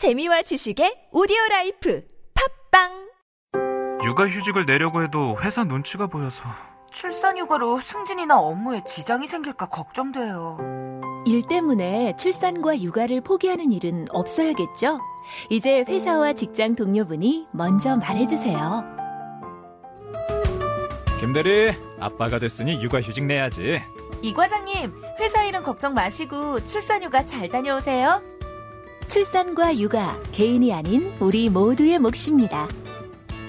[0.00, 2.02] 재미와 지식의 오디오 라이프
[2.72, 3.10] 팟빵
[4.02, 6.44] 육아휴직을 내려고 해도 회사 눈치가 보여서
[6.90, 10.56] 출산 휴가로 승진이나 업무에 지장이 생길까 걱정돼요.
[11.26, 15.00] 일 때문에 출산과 육아를 포기하는 일은 없어야겠죠?
[15.50, 18.82] 이제 회사와 직장 동료분이 먼저 말해주세요.
[21.20, 23.82] 김대리, 아빠가 됐으니 육아휴직 내야지.
[24.22, 28.39] 이 과장님, 회사 일은 걱정 마시고 출산휴가 잘 다녀오세요.
[29.10, 32.68] 출산과 육아, 개인이 아닌 우리 모두의 몫입니다.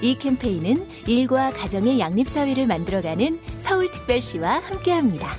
[0.00, 5.36] 이 캠페인은 일과 가정의 양립사회를 만들어가는 서울특별시와 함께합니다.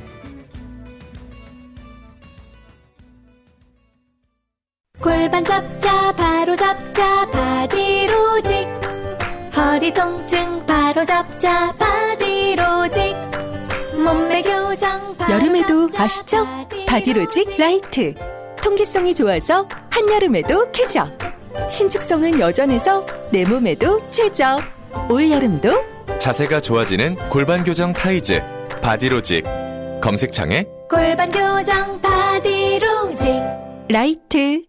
[5.01, 8.65] 골반 잡자 바로 잡자 바디로직
[9.57, 13.13] 허리 통증 바로 잡자 바디로직
[14.05, 16.47] 몸매 교정 바로 여름에도 잡자, 아시죠?
[16.87, 18.15] 바디로직 라이트
[18.63, 21.09] 통기성이 좋아서 한여름에도 쾌적
[21.69, 24.59] 신축성은 여전해서 내 몸에도 최적
[25.09, 25.69] 올여름도
[26.17, 28.41] 자세가 좋아지는 골반 교정 타이즈
[28.81, 29.43] 바디로직
[30.01, 33.41] 검색창에 골반 교정 바디로직
[33.89, 34.63] 라이트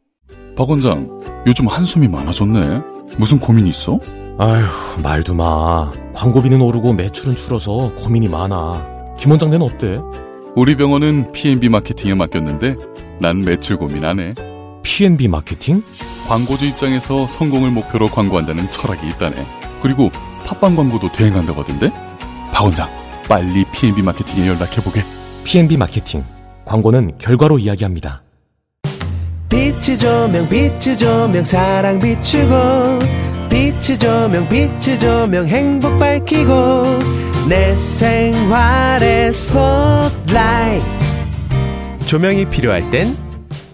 [0.56, 2.81] 박 원장, 요즘 한숨이 많아졌네.
[3.19, 3.98] 무슨 고민 있어?
[4.39, 5.91] 아휴, 말도 마.
[6.14, 9.14] 광고비는 오르고 매출은 줄어서 고민이 많아.
[9.19, 9.98] 김 원장네는 어때?
[10.56, 12.77] 우리 병원은 P&B 마케팅에 맡겼는데
[13.20, 14.34] 난 매출 고민 안 해.
[14.84, 15.83] P&B 마케팅?
[16.28, 19.34] 광고주 입장에서 성공을 목표로 광고한다는 철학이 있다네.
[19.83, 20.11] 그리고
[20.46, 21.91] 팟빵 광고도 대행한다고 하던데?
[22.52, 22.88] 박 원장,
[23.28, 25.05] 빨리 P&B 마케팅에 연락해보게.
[25.42, 26.24] P&B 마케팅.
[26.64, 28.22] 광고는 결과로 이야기합니다.
[29.48, 32.55] 빛이 조명 빛이 조명 사랑 비추고
[33.50, 36.52] 빛이 조명 빛이 조명 행복 밝히고
[37.48, 40.87] 내 생활의 스포트라이트
[42.06, 43.17] 조명이 필요할 땐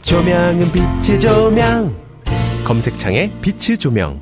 [0.03, 1.97] 조명은 빛이 조명
[2.65, 4.21] 검색창에 빛이 조명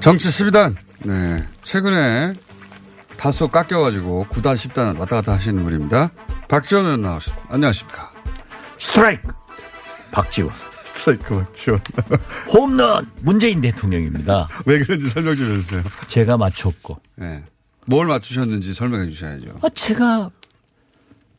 [0.00, 0.74] 정치 12단.
[1.04, 1.46] 네.
[1.62, 2.32] 최근에
[3.18, 6.10] 다소 깎여가지고 9단, 10단 왔다 갔다 하시는 분입니다.
[6.50, 7.46] 박지원 의원 나오셨습니다.
[7.48, 8.12] 안녕하십니까.
[8.76, 9.32] 스트라이크
[10.10, 10.52] 박지원
[10.82, 11.80] 스트라이크 박지원.
[12.52, 14.48] 홈런 문재인 대통령입니다.
[14.66, 15.84] 왜 그런지 설명 좀 해주세요.
[16.08, 17.44] 제가 맞췄고 네.
[17.86, 19.60] 뭘 맞추셨는지 설명해 주셔야죠.
[19.62, 20.30] 아, 제가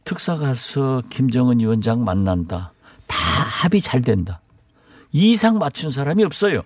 [0.06, 2.72] 특사 가서 김정은 위원장 만난다.
[3.08, 4.40] 다 합의 잘 된다.
[5.12, 6.64] 이 이상 맞춘 사람이 없어요.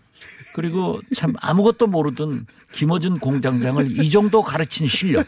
[0.55, 5.27] 그리고 참 아무것도 모르던 김어준 공장장을 이 정도 가르친 실력.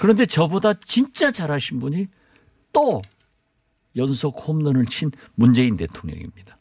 [0.00, 2.06] 그런데 저보다 진짜 잘하신 분이
[2.72, 3.02] 또
[3.96, 6.56] 연속 홈런을 친 문재인 대통령입니다.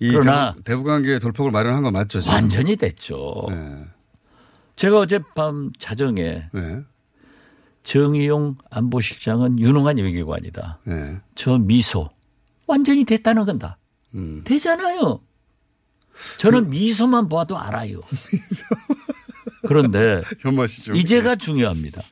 [0.00, 2.22] 이 그러나 대북, 대북 관계 돌폭을 마련한 거 맞죠?
[2.22, 2.36] 지금?
[2.36, 3.48] 완전히 됐죠.
[3.50, 3.84] 네.
[4.76, 6.80] 제가 어젯밤 자정에 네.
[7.82, 10.80] 정의용 안보실장은 유능한 외교관이다.
[10.84, 11.18] 네.
[11.34, 12.08] 저 미소
[12.66, 13.76] 완전히 됐다는 건다.
[14.14, 14.40] 음.
[14.44, 15.20] 되잖아요.
[16.38, 18.00] 저는 미소만 봐도 알아요.
[19.66, 20.22] 그런데.
[20.94, 22.02] 이제가 중요합니다.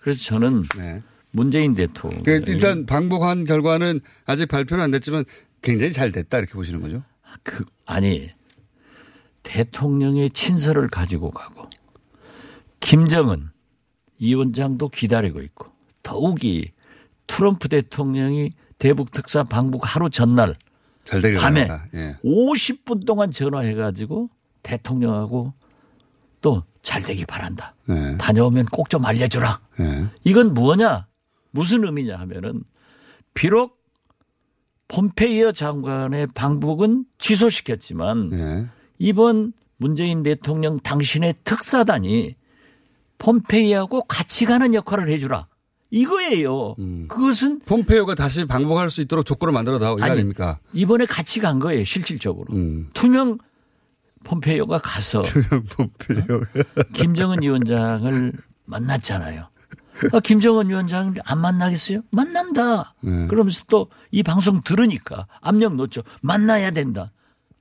[0.00, 1.02] 그래서 저는 네.
[1.30, 5.24] 문재인 대통령 그 일단 방북한 결과는 아직 발표는 안 됐지만
[5.60, 7.02] 굉장히 잘 됐다 이렇게 보시는 거죠?
[7.42, 8.30] 그 아니
[9.42, 11.68] 대통령의 친서를 가지고 가고
[12.80, 13.50] 김정은
[14.20, 15.72] 위원장도 기다리고 있고
[16.02, 16.72] 더욱이
[17.26, 20.54] 트럼프 대통령이 대북 특사 방북 하루 전날
[21.38, 21.68] 밤에.
[21.94, 22.16] 예.
[22.24, 24.30] 50분 동안 전화해 가지고
[24.62, 25.52] 대통령하고
[26.40, 27.74] 또 잘 되기 바란다.
[27.86, 28.16] 네.
[28.16, 29.60] 다녀오면 꼭 좀 알려주라.
[29.78, 30.06] 네.
[30.24, 31.06] 이건 뭐냐?
[31.50, 32.62] 무슨 의미냐 하면은
[33.34, 33.78] 비록
[34.88, 38.66] 폼페이어 장관의 방북은 취소시켰지만 네.
[38.98, 42.36] 이번 문재인 대통령 당신의 특사단이
[43.18, 45.46] 폼페이하고 같이 가는 역할을 해주라.
[45.90, 46.74] 이거예요.
[47.08, 50.58] 그것은 폼페이오가 다시 방북할 수 있도록 조건을 만들어 다오 아니, 아닙니까?
[50.72, 51.84] 이번에 같이 간 거예요.
[51.84, 52.54] 실질적으로.
[52.54, 52.88] 음.
[52.92, 53.38] 투명
[54.24, 55.22] 폼페이오가 가서
[55.76, 56.40] 폼페이오.
[56.92, 58.32] 김정은 위원장을
[58.66, 59.48] 만났잖아요.
[60.12, 62.02] 아, 김정은 위원장을 안 만나겠어요?
[62.12, 62.94] 만난다.
[63.02, 63.26] 네.
[63.26, 66.02] 그러면서 또 이 방송 들으니까 압력 놓죠.
[66.22, 67.12] 만나야 된다.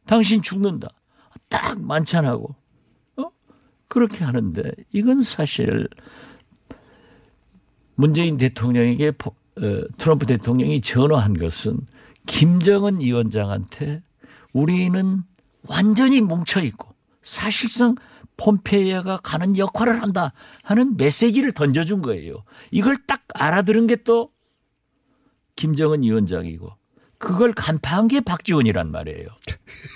[0.06, 0.88] 당신 죽는다.
[1.50, 2.56] 딱 만찬하고
[3.18, 3.24] 어?
[3.88, 5.88] 그렇게 하는데 이건 사실
[7.98, 11.80] 문재인 대통령에게 포- 어, 트럼프 대통령이 전화한 것은
[12.28, 14.02] 김정은 위원장한테
[14.54, 15.24] 우리는
[15.64, 17.96] 완전히 뭉쳐 있고 사실상
[18.38, 20.32] 폼페이어가 가는 역할을 한다
[20.64, 22.44] 하는 메시지를 던져준 거예요.
[22.72, 24.32] 이걸 딱 알아들은 게 또
[25.56, 26.72] 김정은 위원장이고
[27.18, 29.28] 그걸 간파한 게 박지원이란 말이에요.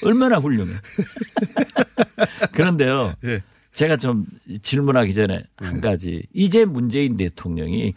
[0.05, 0.73] 얼마나 훌륭해.
[2.51, 3.13] 그런데요.
[3.25, 3.43] 예.
[3.73, 4.25] 제가 좀
[4.61, 5.65] 질문하기 전에 네.
[5.65, 6.23] 한 가지.
[6.33, 7.93] 이제 문재인 대통령이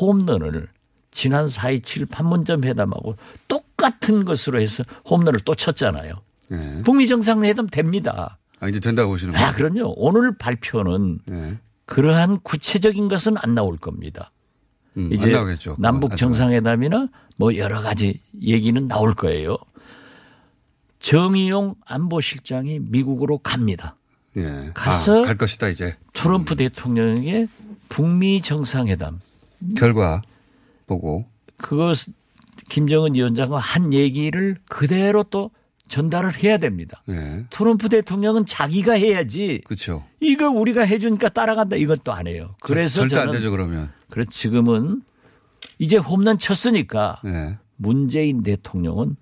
[0.00, 0.68] 홈런을
[1.10, 3.16] 지난 4.27 판문점 회담하고
[3.48, 6.14] 똑같은 것으로 해서 홈런을 또 쳤잖아요.
[6.52, 6.82] 예.
[6.84, 8.38] 북미 정상회담 됩니다.
[8.60, 9.46] 아, 이제 된다고 보시는 거예요?
[9.46, 9.94] 아, 그럼요.
[9.96, 11.58] 오늘 발표는 예.
[11.86, 14.30] 그러한 구체적인 것은 안 나올 겁니다.
[14.96, 15.30] 음, 이제
[15.78, 16.16] 남북 하지만.
[16.16, 19.56] 정상회담이나 뭐 여러 가지 얘기는 나올 거예요.
[20.98, 23.96] 정의용 안보실장이 미국으로 갑니다.
[24.36, 24.70] 예.
[24.74, 27.46] 가서 아, 갈 것이다 이제 트럼프 대통령에게
[27.88, 29.20] 북미 정상회담
[29.76, 30.22] 결과
[30.86, 31.96] 보고 그것
[32.68, 35.50] 김정은 위원장과 한 얘기를 그대로 또
[35.88, 37.02] 전달을 해야 됩니다.
[37.08, 37.44] 예.
[37.50, 40.04] 트럼프 대통령은 자기가 해야지 그렇죠.
[40.20, 42.56] 이거 우리가 해주니까 따라간다 이것도 안 해요.
[42.60, 43.92] 그래서 절대 안 되죠 그러면.
[44.10, 45.02] 그래서 지금은
[45.78, 47.58] 이제 홈런 쳤으니까 예.
[47.76, 49.16] 문재인 대통령은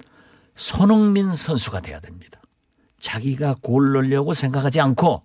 [0.57, 2.41] 손흥민 선수가 돼야 됩니다.
[3.05, 5.23] 자기가 골 넣으려고 생각하지 않고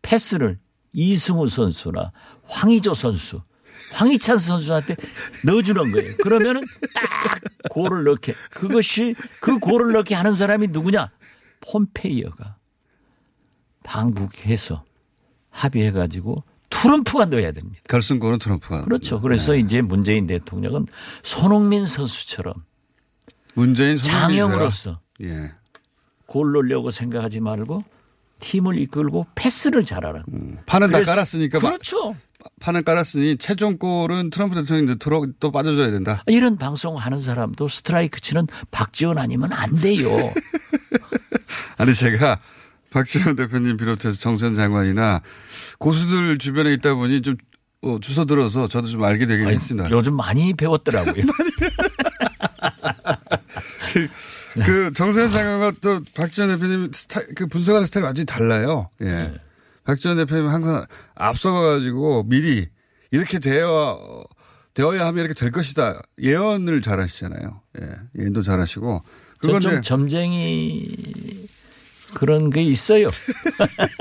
[0.00, 0.58] 패스를
[0.94, 2.12] 이승우 선수나
[2.44, 3.42] 황의조 선수,
[3.92, 4.96] 황희찬 선수한테
[5.44, 6.16] 넣어주는 거예요.
[6.22, 6.62] 그러면은
[6.94, 8.32] 딱 골을 넣게.
[8.50, 11.10] 그것이 그 골을 넣게 하는 사람이 누구냐?
[11.60, 12.56] 폼페이어가
[13.84, 14.84] 방북해서
[15.50, 16.36] 합의해가지고
[16.70, 17.82] 트럼프가 넣어야 됩니다.
[17.86, 18.84] 결승골은 트럼프가.
[18.84, 19.20] 그렇죠.
[19.20, 20.86] 그래서 이제 문재인 대통령은
[21.22, 22.54] 손흥민 선수처럼
[23.54, 24.70] 문재인 되라.
[25.22, 25.59] 예.
[26.30, 27.82] 골 넣으려고 생각하지 말고
[28.38, 30.22] 팀을 이끌고 패스를 잘하는.
[30.64, 32.14] 판은 다 깔았으니까 막- 그렇죠.
[32.60, 36.22] 판은 깔았으니 최종 골은 트럼프 대통령이 넣도록 또 빠져줘야 된다.
[36.28, 40.08] 이런 방송 하는 사람도 스트라이크 치는 박지원 아니면 안 돼요.
[41.76, 42.38] 아니 제가
[42.90, 45.22] 박지원 대표님 비롯해서 정세현 장관이나
[45.80, 47.36] 고수들 주변에 있다 보니 좀
[47.82, 49.90] 어, 주워 들어서 저도 좀 알게 되긴 아니, 했습니다.
[49.90, 51.24] 요즘 많이 배웠더라고요.
[54.54, 58.90] 그 정세현 장관과 또 박지원 대표님 스타일, 그 분석하는 스타일이 완전히 달라요.
[59.00, 59.04] 예.
[59.04, 59.34] 네.
[59.84, 62.68] 박지원 대표님은 항상 앞서가가지고 미리
[63.10, 64.24] 이렇게 되어,
[64.74, 66.00] 되어야 하면 이렇게 될 것이다.
[66.20, 67.60] 예언을 잘 하시잖아요.
[67.80, 67.88] 예.
[68.18, 69.02] 예언도 잘 하시고.
[69.38, 71.48] 그건 이제 점쟁이
[72.14, 73.10] 그런 게 있어요.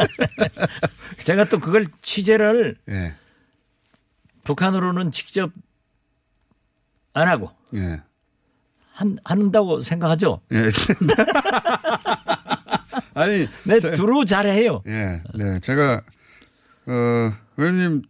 [1.24, 3.16] 제가 또 그걸 취재를 예.
[4.44, 5.52] 북한으로는 직접
[7.14, 8.02] 안 하고 예.
[9.00, 10.42] 한, 한다고 생각하죠.
[10.52, 10.64] 예.
[13.14, 13.48] 아니.
[13.64, 14.82] 네, 저- 두루 잘해요.
[14.88, 15.22] 예.
[15.36, 15.60] 네.
[15.62, 16.02] 제가,
[16.88, 18.02] 어, 의원님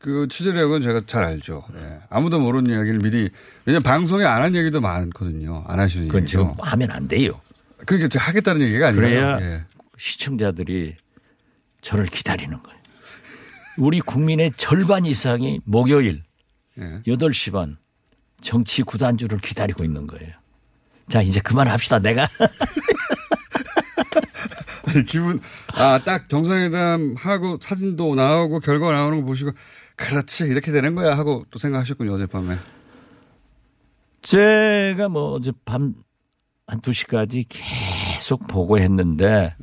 [0.00, 1.64] 그 취재력은 제가 잘 알죠.
[1.76, 1.98] 예.
[2.08, 3.28] 아무도 모르는 이야기를 미리,
[3.66, 5.64] 왜냐면 방송에 안 한 얘기도 많거든요.
[5.66, 6.38] 안 하시는 그건 얘기죠.
[6.54, 7.40] 지금 하면 안 돼요.
[7.84, 9.00] 그러니까 제가 하겠다는 얘기가 아니에요.
[9.02, 9.64] 그래야 예.
[9.98, 10.94] 시청자들이
[11.80, 12.78] 저를 기다리는 거예요.
[13.76, 16.22] 우리 국민의 절반 이상이 목요일
[16.78, 17.00] 예.
[17.06, 17.76] 8시 반
[18.40, 20.32] 정치 구단주를 기다리고 있는 거예요.
[21.08, 21.98] 자, 이제 그만합시다.
[22.00, 22.28] 내가
[24.86, 25.40] 아니, 기분,
[25.74, 29.50] 아, 딱 정상회담 하고 사진도 나오고 결과 나오는 거 보시고,
[29.96, 32.56] 그렇지, 이렇게 되는 거야 하고 또 생각하셨군요, 어젯밤에.
[34.22, 35.94] 제가 뭐 어제 밤한
[36.66, 39.54] 2시까지 계속 보고 했는데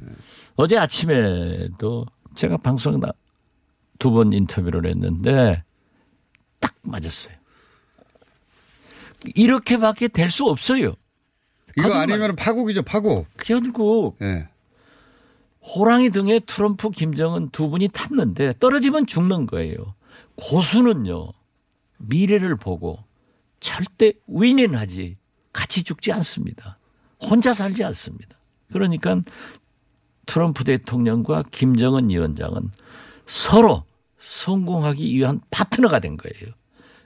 [0.56, 2.06] 어제 아침에도
[2.36, 3.00] 제가 방송
[4.00, 5.64] 두번 인터뷰를 했는데
[6.60, 7.36] 딱 맞았어요.
[9.36, 10.94] 이렇게밖에 될 수 없어요.
[11.78, 11.94] 이거.
[11.94, 13.28] 아니면 파국이죠, 파국.
[13.38, 14.48] 결국 예.
[15.62, 19.96] 호랑이 등에 트럼프, 김정은 두 분이 탔는데 떨어지면 죽는 거예요.
[20.36, 21.30] 고수는요
[21.98, 23.00] 미래를 보고
[23.60, 25.18] 절대 윈윈하지
[25.54, 26.78] 같이 죽지 않습니다.
[27.20, 28.38] 혼자 살지 않습니다.
[28.72, 29.22] 그러니까
[30.26, 32.72] 트럼프 대통령과 김정은 위원장은
[33.26, 33.84] 서로
[34.20, 36.54] 성공하기 위한 파트너가 된 거예요.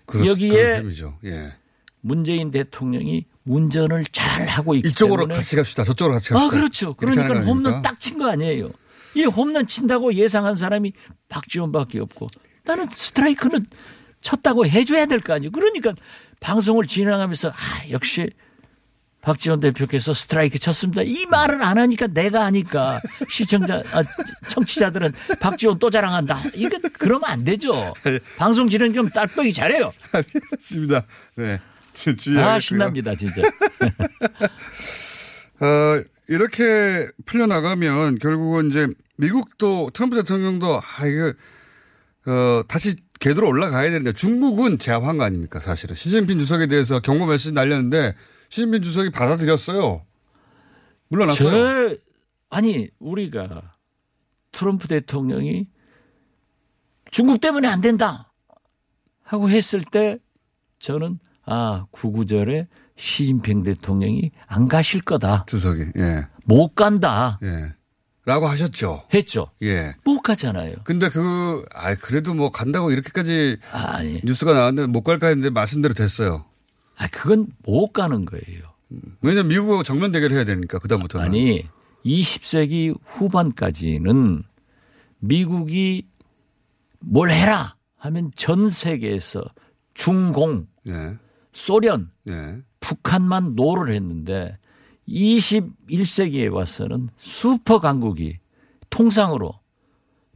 [0.05, 1.17] 그렇, 여기에 셈이죠.
[1.25, 1.53] 예.
[2.01, 5.84] 문재인 대통령이 운전을 잘 하고 있기 이쪽으로 때문에 같이 갑시다.
[5.84, 6.46] 저쪽으로 같이 갑시다.
[6.46, 6.94] 아, 그렇죠.
[6.94, 7.82] 그러니까 거 홈런?
[7.82, 8.70] 딱 친 거 아니에요.
[9.15, 10.94] 이 홈런 친다고 예상한 사람이
[11.29, 12.27] 박지원밖에 없고
[12.63, 13.65] 나는 스트라이크는
[14.22, 15.51] 쳤다고 해줘야 될 거 아니에요.
[15.51, 15.94] 그러니까
[16.39, 17.53] 방송을 진행하면서 아,
[17.89, 18.29] 역시
[19.22, 21.01] 박지원 대표께서 스트라이크 쳤습니다.
[21.01, 24.01] 이 말을 안 하니까 내가 하니까 시청자, 아,
[24.48, 26.41] 청취자들은 박지원 또 자랑한다.
[26.53, 27.94] 이거 그러면 안 되죠.
[28.38, 29.91] 방송 진행 좀 딸떡이 잘해요.
[30.13, 31.06] 알겠습니다.
[31.36, 31.60] 네.
[32.00, 32.60] 주- 아.
[32.60, 33.41] 신납니다, 진짜.
[35.62, 38.88] 어, 이렇게 풀려나가면 결국은 이제
[39.18, 41.34] 미국도 트럼프 대통령도 아, 이거,
[42.32, 45.96] 어, 다시 궤도로 올라가야 되는데 중국은 제압한 거 아닙니까 사실은.
[45.96, 48.15] 시진핑 주석에 대해서 경고 메시지 날렸는데
[48.48, 50.06] 시진핑 주석이 받아들였어요.
[51.10, 51.89] 물러났어요.
[51.89, 51.96] 저,
[52.50, 53.74] 아니, 우리가
[54.51, 55.68] 트럼프 대통령이
[57.12, 58.32] 중국 때문에 안 된다
[59.24, 60.20] 하고 했을 때
[60.79, 61.20] 저는
[61.51, 65.46] 아, 구구절에 시진핑 대통령이 안 가실 거다.
[65.48, 66.25] 주석이, 예.
[66.46, 67.39] 못 간다.
[67.44, 67.74] 예.
[68.25, 69.03] 라고 하셨죠.
[69.13, 69.48] 했죠.
[69.63, 69.96] 예.
[70.03, 70.75] 못 가잖아요.
[70.84, 74.22] 근데 그, 아 그래도 뭐 간다고 이렇게까지 아니.
[74.24, 76.46] 뉴스가 나왔는데 못 갈까 했는데 말씀대로 됐어요.
[76.96, 78.70] 아, 그건 못 가는 거예요.
[79.22, 81.25] 왜냐면 미국하고 정면 대결 해야 되니까, 그다음부터는.
[81.25, 81.63] 아니,
[82.06, 84.44] 20세기 후반까지는
[85.20, 86.06] 미국이
[87.00, 89.44] 뭘 해라 하면 전 세계에서
[89.94, 91.18] 중공, 예.
[91.60, 92.58] 소련, 예.
[92.80, 94.58] 북한만 노를 했는데
[95.08, 98.39] 21세기에 와서는 슈퍼 강국이
[98.89, 99.51] 통상으로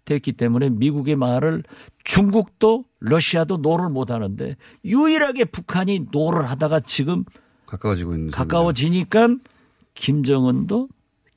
[0.04, 1.64] 됐기 때문에 미국의 말을
[2.04, 7.24] 중국도 러시아도 노를 못 하는데 유일하게 북한이 노를 하다가 지금
[7.68, 8.32] 가까워지고 있는.
[8.32, 9.38] 가까워지니까
[9.94, 10.90] 김정은도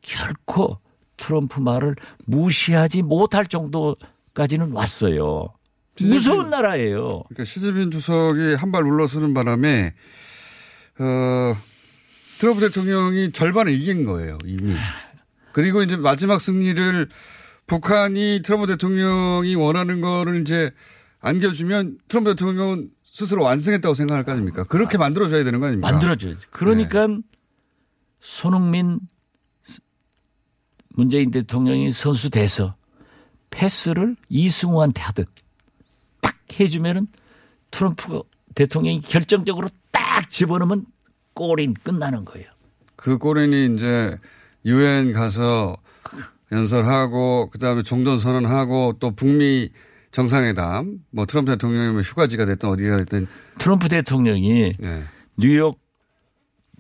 [0.03, 0.79] 결코
[1.17, 5.55] 트럼프 말을 무시하지 못할 정도까지는 왔어요.
[6.05, 7.23] 무서운 나라예요.
[7.29, 9.95] 그러니까 시진핑 주석이 한 발 물러서는 바람에
[10.99, 11.57] 어,
[12.39, 14.75] 트럼프 대통령이 절반을 이긴 거예요 이미.
[15.53, 17.09] 그리고 이제 마지막 승리를
[17.67, 20.71] 북한이 트럼프 대통령이 원하는 거를 이제
[21.21, 24.65] 안겨주면 트럼프 대통령은 스스로 완성했다고 생각할 거 아닙니까?
[24.65, 25.91] 그렇게 만들어줘야 되는 거 아닙니까?
[25.91, 26.47] 만들어줘야지.
[26.51, 27.19] 그러니까 네.
[28.21, 29.01] 손흥민
[30.91, 32.77] 문재인 대통령이 선수 돼서
[33.51, 35.29] 패스를 이승우한테 하듯
[36.27, 37.07] 딱 해주면은
[37.71, 38.23] 트럼프
[38.55, 40.87] 대통령이 결정적으로 딱 집어넣으면
[41.35, 42.47] 골이 끝나는 거예요.
[42.97, 44.19] 그 꼬린이 이제
[44.65, 45.77] 유엔 가서
[46.51, 49.71] 연설하고 그다음에 종전 선언하고 또 북미
[50.11, 53.27] 정상회담 뭐 트럼프 대통령이 뭐 휴가지가 됐든 어디가 됐든
[53.59, 55.05] 트럼프 대통령이 예.
[55.37, 55.79] 뉴욕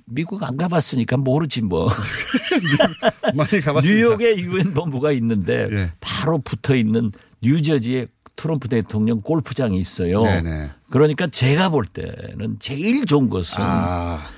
[0.06, 1.88] 미국 안 가봤으니까 모르지 뭐.
[3.34, 3.82] 많이 가봤습니다.
[3.82, 5.92] 뉴욕에 유엔 본부가 있는데 예.
[6.00, 7.10] 바로 붙어 있는
[7.42, 10.20] 뉴저지에 트럼프 대통령 골프장이 있어요.
[10.20, 10.70] 네네.
[10.90, 14.28] 그러니까 제가 볼 때는 제일 좋은 것은 아.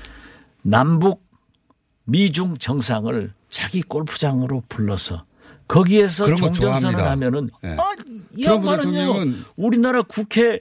[0.62, 1.26] 남북
[2.04, 5.24] 미중 정상을 자기 골프장으로 불러서
[5.66, 7.10] 거기에서 좋아합니다.
[7.10, 7.76] 하면은 예.
[7.78, 7.82] 아,
[8.34, 10.60] 이 양반은요 우리나라 국회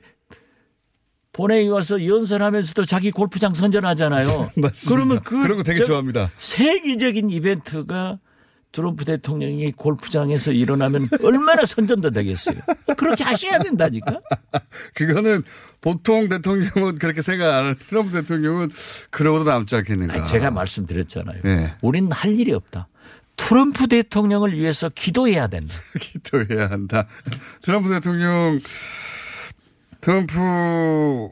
[1.32, 4.28] 본회의 와서 연설하면서도 자기 골프장 선전하잖아요.
[4.58, 4.90] 맞습니다.
[4.90, 6.32] 그러면 그 그런 거 되게 저- 좋아합니다.
[6.38, 8.20] 세계적인 이벤트가
[8.78, 12.58] 트럼프 대통령이 골프장에서 일어나면 얼마나 선전도 되겠어요.
[12.96, 14.20] 그렇게 하셔야 된다니까.
[14.94, 15.42] 그거는
[15.82, 18.70] 보통 대통령은 그렇게 생각 안 하는 트럼프 대통령은
[19.10, 20.22] 그러고도 남지 않겠는가.
[20.22, 21.42] 제가 말씀드렸잖아요.
[21.44, 21.74] 네.
[21.82, 22.88] 우린 할 일이 없다.
[23.36, 25.74] 트럼프 대통령을 위해서 기도해야 된다.
[26.00, 27.08] 기도해야 한다.
[27.64, 28.60] 트럼프 대통령,
[30.02, 31.30] 트럼프,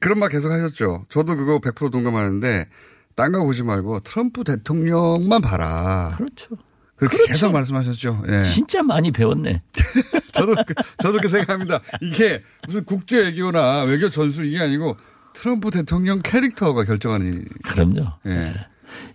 [0.00, 1.06] 그런 말 계속 하셨죠.
[1.10, 2.66] 저도 그거 100% 동감하는데,
[3.14, 6.14] 딴 거 보지 말고 트럼프 대통령만 봐라.
[6.16, 6.56] 그렇죠.
[6.98, 7.32] 그렇게 그렇죠.
[7.32, 8.24] 계속 말씀하셨죠.
[8.28, 8.42] 예.
[8.42, 9.62] 진짜 많이 배웠네.
[10.32, 11.80] 저도, 그- 저도 그렇게 생각합니다.
[12.02, 14.96] 이게 무슨 국제 외교나 외교 전술 이게 아니고
[15.32, 17.44] 트럼프 대통령 캐릭터가 결정하는.
[17.64, 18.06] 그럼요.
[18.26, 18.54] 예.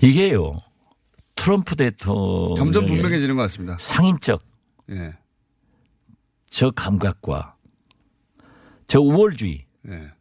[0.01, 0.59] 이게요.
[1.35, 3.75] 트럼프 대통령 점점 분명해지는 것 같습니다.
[3.79, 4.41] 상인적
[4.91, 5.15] 예.
[6.49, 7.55] 저 감각과
[8.87, 10.11] 저 우월주의 예.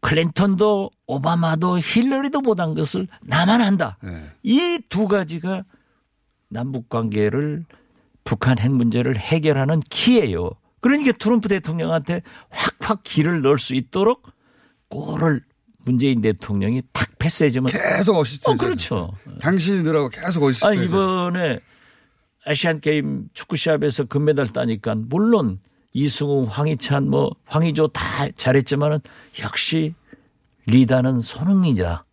[0.00, 3.96] 클린턴도 오바마도 힐러리도 못한 것을 나만 한다.
[4.04, 4.32] 예.
[4.42, 5.62] 이두 가지가
[6.52, 7.64] 남북 관계를
[8.24, 10.50] 북한 핵 문제를 해결하는 키예요.
[10.80, 14.30] 그러니까 트럼프 대통령한테 확확 길을 넣을 수 있도록
[14.88, 15.42] 골을
[15.84, 18.50] 문재인 대통령이 탁 패스해주면 계속 어시스트.
[18.50, 19.12] 어, 그렇죠.
[19.40, 20.66] 당신들하고 계속 어시스트.
[20.66, 21.60] 아 이번에
[22.44, 25.60] 아시안 게임 축구 시합에서 금메달 따니까 물론
[25.94, 28.98] 이승우, 황희찬, 뭐 황의조 다 잘했지만은
[29.42, 29.94] 역시
[30.66, 32.04] 리더는 손흥민이다.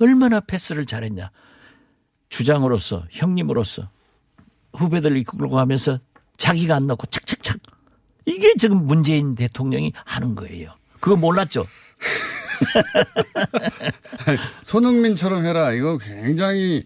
[0.00, 1.30] 얼마나 패스를 잘했냐.
[2.28, 3.88] 주장으로서 형님으로서
[4.74, 6.00] 후배들 이끌고 가면서
[6.36, 7.58] 자기가 안 넣고 착착착.
[8.26, 10.72] 이게 지금 문재인 대통령이 하는 거예요.
[11.00, 11.66] 그거 몰랐죠?
[14.62, 15.72] 손흥민처럼 해라.
[15.72, 16.84] 이거 굉장히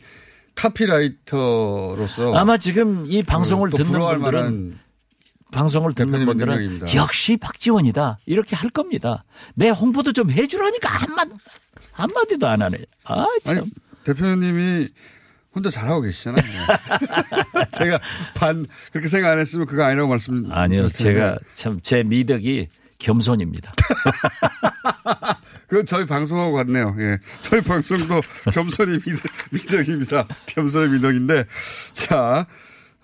[0.55, 3.71] 카피라이터로서 아마 지금 이 방송을 어.
[3.71, 4.79] 또 듣는 분들은
[5.53, 6.95] 방송을 듣는 분들은 능력입니다.
[6.95, 9.25] 역시 박지원이다 이렇게 할 겁니다.
[9.55, 11.25] 내 홍보도 좀 해주라니까 한마
[11.93, 12.79] 한마디도 안 하네.
[13.05, 13.59] 아 참.
[13.59, 13.71] 아니,
[14.05, 14.89] 대표님이
[15.55, 16.45] 혼자 잘하고 계시잖아요.
[17.73, 17.99] 제가
[18.37, 20.47] 반 그렇게 생각 안 했으면 그거 아니라고 말씀.
[20.51, 23.73] 아니요, 제가 참 제 미덕이 겸손입니다.
[25.67, 26.95] 그 저희 방송하고 같네요.
[26.99, 28.21] 예, 저희 방송도
[28.53, 30.27] 겸손이 미덕, 미덕입니다.
[30.47, 31.45] 겸손의 미덕인데
[31.95, 32.47] 자,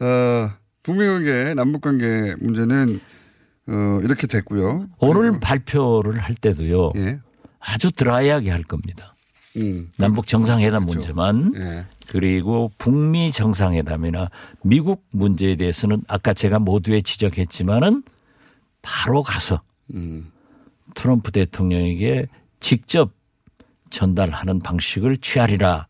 [0.01, 0.51] 어,
[0.83, 3.01] 북미 관계 남북 관계 문제는
[3.69, 4.87] 어, 이렇게 됐고요.
[4.99, 6.93] 오늘 발표를 할 때도요.
[6.97, 7.19] 예.
[7.59, 9.16] 아주 드라이하게 할 겁니다.
[9.57, 10.99] 음, 남북 정상회담 그렇죠.
[10.99, 11.87] 문제만 예.
[12.07, 14.31] 그리고 북미 정상회담이나
[14.63, 18.03] 미국 문제에 대해서는 아까 제가 모두에 지적했지만은
[18.83, 19.63] 바로 가서
[19.95, 20.31] 음,
[20.95, 22.27] 트럼프 대통령에게
[22.61, 23.13] 직접
[23.91, 25.87] 전달하는 방식을 취하리라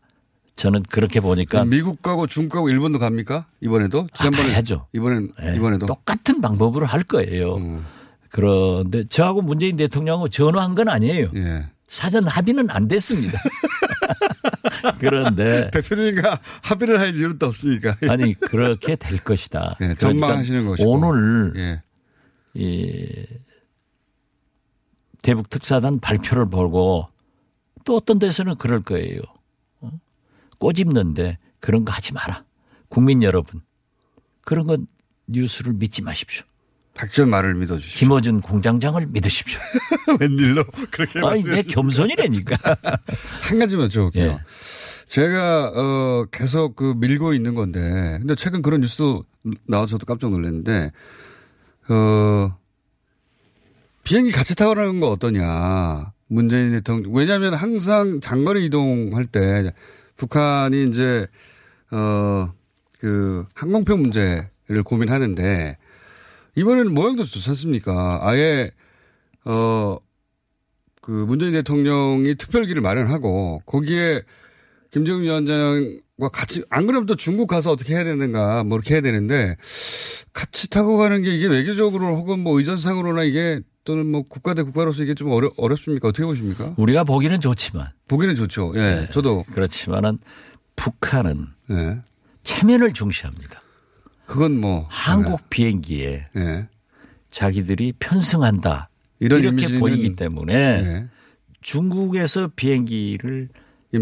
[0.55, 3.45] 저는 그렇게 보니까 미국 가고 중국 가고 일본도 갑니까?
[3.61, 4.07] 이번에도?
[4.13, 4.87] 지난번에 아, 가야죠.
[4.91, 7.57] 이번엔 예, 이번에도 똑같은 방법으로 할 거예요.
[7.57, 7.85] 음.
[8.29, 11.29] 그런데 저하고 문재인 대통령하고 전화한 건 아니에요.
[11.35, 11.67] 예.
[11.87, 13.39] 사전 합의는 안 됐습니다.
[14.99, 17.97] 그런데 대표님과 합의를 할 이유는 또 없으니까.
[18.09, 19.77] 아니 그렇게 될 것이다.
[19.81, 20.91] 예, 전망하시는 그러니까 것이고.
[20.91, 21.83] 오늘 예.
[22.53, 23.25] 이
[25.21, 27.07] 대북 특사단 발표를 보고
[27.85, 29.21] 또 어떤 데서는 그럴 거예요.
[29.81, 29.91] 어?
[30.59, 32.43] 꼬집는데 그런 거 하지 마라.
[32.89, 33.61] 국민 여러분
[34.41, 34.87] 그런 건
[35.27, 36.45] 뉴스를 믿지 마십시오.
[36.97, 37.99] 박지원 말을 믿어주십시오.
[37.99, 39.59] 김어준 공장장을 믿으십시오.
[40.19, 42.57] 웬일로 그렇게 아니 내 겸손이라니까.
[43.41, 44.17] 한 가지만 여쭤볼게요.
[44.17, 44.39] 예.
[45.05, 47.79] 제가 어 계속 그 밀고 있는 건데
[48.19, 49.03] 근데 최근 그런 뉴스
[49.67, 50.91] 나와서 도 깜짝 놀랐는데
[51.89, 52.57] 어
[54.03, 56.13] 비행기 같이 타고 가는 거 어떠냐.
[56.29, 59.71] 문재인 대통령 왜냐하면 항상 장거리 이동할 때
[60.17, 61.27] 북한이 이제
[61.91, 65.77] 어그 항공편 문제를 고민하는데
[66.57, 68.19] 이번에는 모양도 좋지 않습니까?
[68.23, 68.71] 아예
[69.45, 69.99] 어
[71.07, 74.23] 그 문재인 대통령이 특별기를 마련하고 거기에
[74.91, 79.55] 김정은 위원장과 같이 안 그러면 또 중국 가서 어떻게 해야 되는가 뭐 이렇게 해야 되는데
[80.33, 85.01] 같이 타고 가는 게 이게 외교적으로 혹은 뭐 의전상으로나 이게 또는 뭐 국가 대 국가로서
[85.01, 86.09] 이게 좀 어려, 어렵습니까?
[86.09, 86.73] 어떻게 보십니까?
[86.75, 88.73] 우리가 보기는 좋지만 보기는 좋죠.
[88.75, 88.79] 예.
[88.79, 89.07] 네.
[89.13, 89.45] 저도.
[89.53, 90.19] 그렇지만은
[90.75, 91.99] 북한은 예.
[92.43, 93.61] 체면을 중시합니다.
[94.27, 94.85] 그건 뭐.
[94.89, 96.67] 한국 비행기에 예.
[97.31, 98.89] 자기들이 편승한다.
[99.19, 101.07] 이런 이렇게 보이기 때문에 예.
[101.61, 103.49] 중국에서 비행기를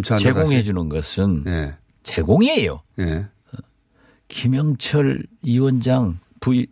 [0.04, 0.64] 제공해.
[0.64, 1.76] 주는 것은 예.
[2.04, 2.82] 제공이에요.
[3.00, 3.28] 예.
[4.28, 6.66] 김영철 위원장 부,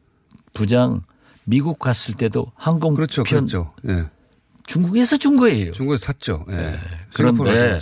[0.53, 1.03] 부장
[1.45, 3.23] 미국 갔을 때도 항공편 그렇죠.
[3.23, 3.73] 그렇죠.
[3.87, 4.09] 예.
[4.65, 5.71] 중국에서 준 거예요.
[5.73, 6.45] 중국에서 샀죠.
[6.49, 6.55] 예.
[6.55, 6.79] 네.
[7.13, 7.79] 그런데.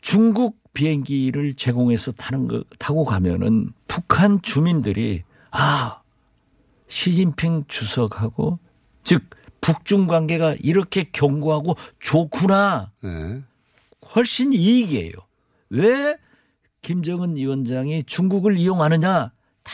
[0.00, 6.00] 중국 비행기를 제공해서 타는 거 타고 가면은 북한 주민들이 아
[6.88, 8.58] 시진핑 주석하고
[9.04, 9.22] 즉
[9.60, 13.42] 북중 관계가 이렇게 견고하고 좋구나 예.
[14.14, 15.12] 훨씬 이익이에요.
[15.70, 16.16] 왜
[16.82, 19.30] 김정은 위원장이 중국을 이용하느냐
[19.62, 19.72] 다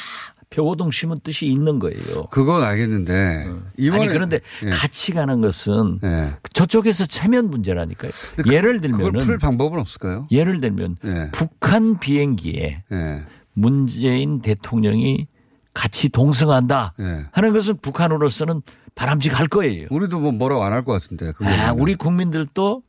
[0.50, 2.26] 벽오동 심은 뜻이 있는 거예요.
[2.30, 4.70] 그건 알겠는데 이번에 아니 그런데 예.
[4.70, 6.34] 같이 가는 것은 예.
[6.54, 8.10] 저쪽에서 체면 문제라니까요.
[8.36, 10.26] 그- 예를 그걸 들면은 풀 방법은 없을까요?
[10.30, 11.30] 예를 들면 예.
[11.32, 13.24] 북한 비행기에 예.
[13.52, 15.26] 문재인 대통령이
[15.74, 17.26] 같이 동승한다 예.
[17.30, 18.62] 하는 것은 북한으로서는
[18.94, 19.86] 바람직할 거예요.
[19.90, 21.32] 우리도 뭐 뭐라고 안 할 것 같은데.
[21.40, 21.72] 아.
[21.76, 22.82] 우리 국민들도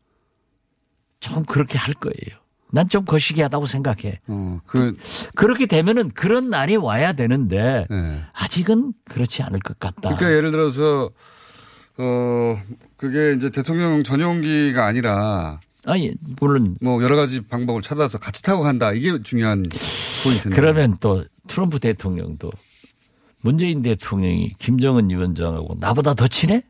[1.19, 2.39] 좀 그렇게 할 거예요.
[2.72, 4.20] 난 좀 거시기하다고 생각해.
[4.28, 4.96] 어, 그,
[5.36, 8.24] 그렇게 되면은 그런 날이 와야 되는데 예.
[8.34, 10.16] 아직은 그렇지 않을 것 같다.
[10.16, 11.10] 그러니까 예를 들어서
[11.98, 12.58] 어
[12.98, 18.92] 그게 이제 대통령 전용기가 아니라 아니 물론 뭐 여러 가지 방법을 찾아서 같이 타고 간다
[18.94, 19.64] 이게 중요한
[20.24, 20.56] 포인트인데.
[20.56, 22.52] 그러면 또 트럼프 대통령도
[23.42, 26.64] 문재인 대통령이 김정은 위원장하고 나보다 더 친해?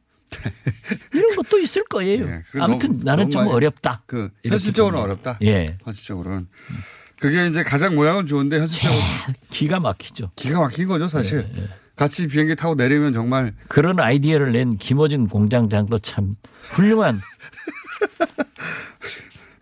[1.14, 2.26] 이런 것도 있을 거예요.
[2.28, 4.04] 예, 그건 아무튼 너무- 나는 너무 좀 어렵다.
[4.06, 5.04] 그 현실적으로는.
[5.04, 5.38] 어렵다.
[5.44, 5.78] 예.
[5.84, 6.48] 현실적으로는
[7.20, 9.00] 그게 이제 가장 모양은 좋은데 현실적으로
[9.50, 10.32] 기가 막히죠.
[10.36, 11.48] 기가 막힌 거죠 사실.
[11.58, 17.20] 예, 같이 비행기 타고 내리면 정말 그런 아이디어를 낸 김어준 공장장도 참 훌륭한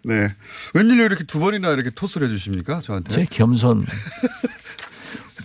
[0.03, 0.27] 네
[0.73, 3.13] 웬일로 이렇게 두 번이나 이렇게 토스를 해주십니까 저한테?
[3.13, 3.85] 제 겸손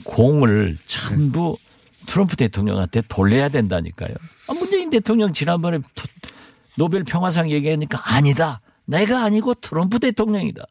[0.04, 1.56] 공을 전부
[2.06, 4.14] 트럼프 대통령한테 돌려야 된다니까요.
[4.48, 6.06] 아, 문재인 대통령 지난번에 토-
[6.76, 8.60] 노벨 평화상 얘기하니까 아니다.
[8.84, 10.64] 내가 아니고 트럼프 대통령이다.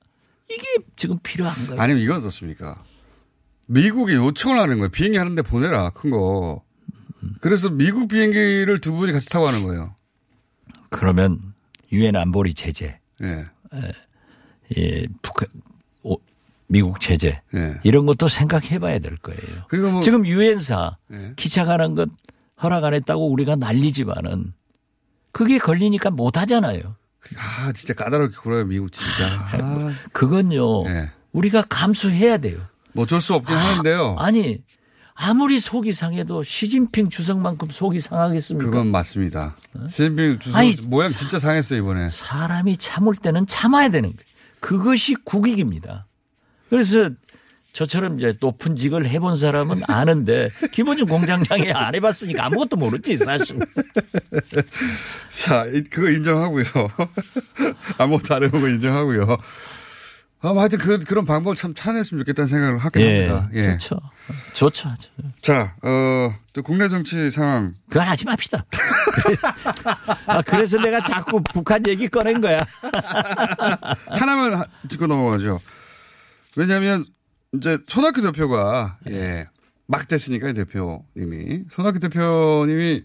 [0.50, 0.64] 이게
[0.96, 1.82] 지금 필요한 거예요.
[1.82, 2.84] 아니면 이건 어떻습니까?
[3.66, 4.90] 미국이 요청을 하는 거예요.
[4.90, 6.62] 비행기 하는데 보내라 큰 거.
[7.40, 9.96] 그래서 미국 비행기를 두 분이 같이 타고 가는 거예요.
[10.90, 11.54] 그러면
[11.92, 13.46] 유엔 안보리 제재, 예.
[14.78, 15.48] 예, 북한,
[16.04, 16.18] 오,
[16.68, 17.80] 미국 제재 예.
[17.84, 19.40] 이런 것도 생각해 봐야 될 거예요.
[19.70, 21.34] 그리고 뭐 지금 유엔사 예.
[21.36, 22.10] 기차 가는 것
[22.62, 24.54] 허락 안 했다고 우리가 난리지만은
[25.32, 26.96] 그게 걸리니까 못 하잖아요.
[27.38, 29.28] 아 진짜 까다롭게 굴어요 미국 진짜.
[29.28, 30.86] 아, 그건요.
[30.88, 31.12] 예.
[31.32, 32.60] 우리가 감수해야 돼요.
[32.94, 34.16] 뭐 어쩔 수 없긴 하는데요.
[34.20, 34.60] 아니
[35.14, 38.66] 아무리 속이 상해도 시진핑 주석만큼 속이 상하겠습니까?
[38.70, 39.56] 그건 맞습니다.
[39.88, 42.10] 시진핑 주석 아니, 모양 진짜 상했어요 이번에.
[42.10, 44.32] 사람이 참을 때는 참아야 되는 거예요.
[44.60, 46.08] 그것이 국익입니다.
[46.70, 47.10] 그래서
[47.74, 53.60] 저처럼 이제 높은 직을 해본 사람은 아는데 김원준 공장장이 안 해봤으니까 아무것도 모르지 사실.
[55.30, 56.64] 자 이- 그거 인정하고요.
[57.98, 59.38] 아무것도 안 해본 거 인정하고요.
[60.44, 63.50] 아, 하여튼 그, 그런 방법을 참 찾아냈으면 좋겠다는 생각을 하긴 예, 합니다.
[63.54, 63.78] 예.
[63.78, 64.00] 좋죠.
[64.54, 64.90] 좋죠.
[65.44, 67.76] 자, 어, 또 국내 정치 상황.
[67.90, 68.66] 그건 하지 맙시다.
[70.26, 72.58] 아, 그래서 내가 자꾸 북한 얘기 꺼낸 거야.
[74.08, 75.60] 하나만 하- 짚고 넘어가죠.
[76.56, 77.06] 왜냐하면
[77.54, 79.48] 이제 손학규 대표가 예,
[79.88, 83.04] 막 됐으니까 이 대표님이 손학규 대표님이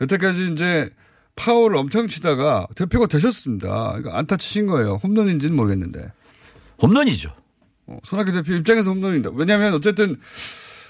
[0.00, 0.90] 여태까지 이제
[1.36, 3.68] 파워를 엄청 치다가 대표가 되셨습니다.
[3.88, 4.94] 그러니까 안타 치신 거예요.
[5.02, 6.12] 홈런인지는 모르겠는데.
[6.80, 7.34] 홈런이죠.
[7.86, 9.30] 어, 손학규 대표 입장에서 홈런입니다.
[9.34, 10.16] 왜냐하면 어쨌든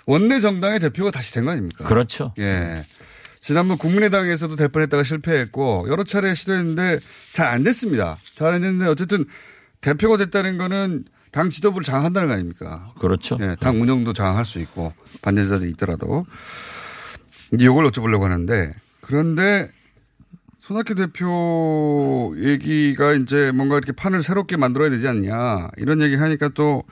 [0.06, 1.84] 원내 정당의 대표가 다시 된 거 아닙니까?
[1.84, 2.34] 그렇죠.
[2.38, 2.86] 예.
[3.40, 7.00] 지난번 국민의당에서도 될 뻔했다가 실패했고 여러 차례 시도했는데
[7.32, 8.18] 잘 안 됐습니다.
[8.36, 9.24] 잘 안 됐는데 어쨌든
[9.80, 12.92] 대표가 됐다는 거는 당 지도부를 장악한다는 거 아닙니까?
[13.00, 13.38] 그렇죠.
[13.40, 14.92] 예, 당 운영도 장악할 수 있고
[15.22, 16.24] 반대자들이 있더라도
[17.52, 19.70] 이제 이걸 여쭤보려고 하는데 그런데
[20.60, 26.84] 손학규 대표 얘기가 이제 뭔가 이렇게 판을 새롭게 만들어야 되지 않냐 이런 얘기 하니까 또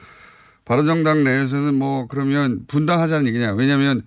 [0.65, 4.03] 바른정당 내에서는 뭐 그러면 분당하자는 얘기냐 왜냐하면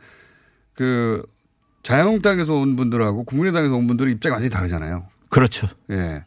[0.74, 1.24] 그
[1.84, 5.06] 자유한국당에서 온 분들하고 국민의당에서 온 분들의 입장이 완전히 다르잖아요.
[5.30, 5.68] 그렇죠.
[5.92, 6.24] 예.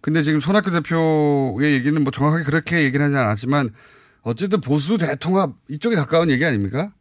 [0.00, 3.70] 근데 지금 손학규 대표의 얘기는 뭐 정확하게 그렇게 얘기는 하지 않았지만
[4.22, 6.92] 어쨌든 보수 대통합 이쪽에 가까운 얘기 아닙니까?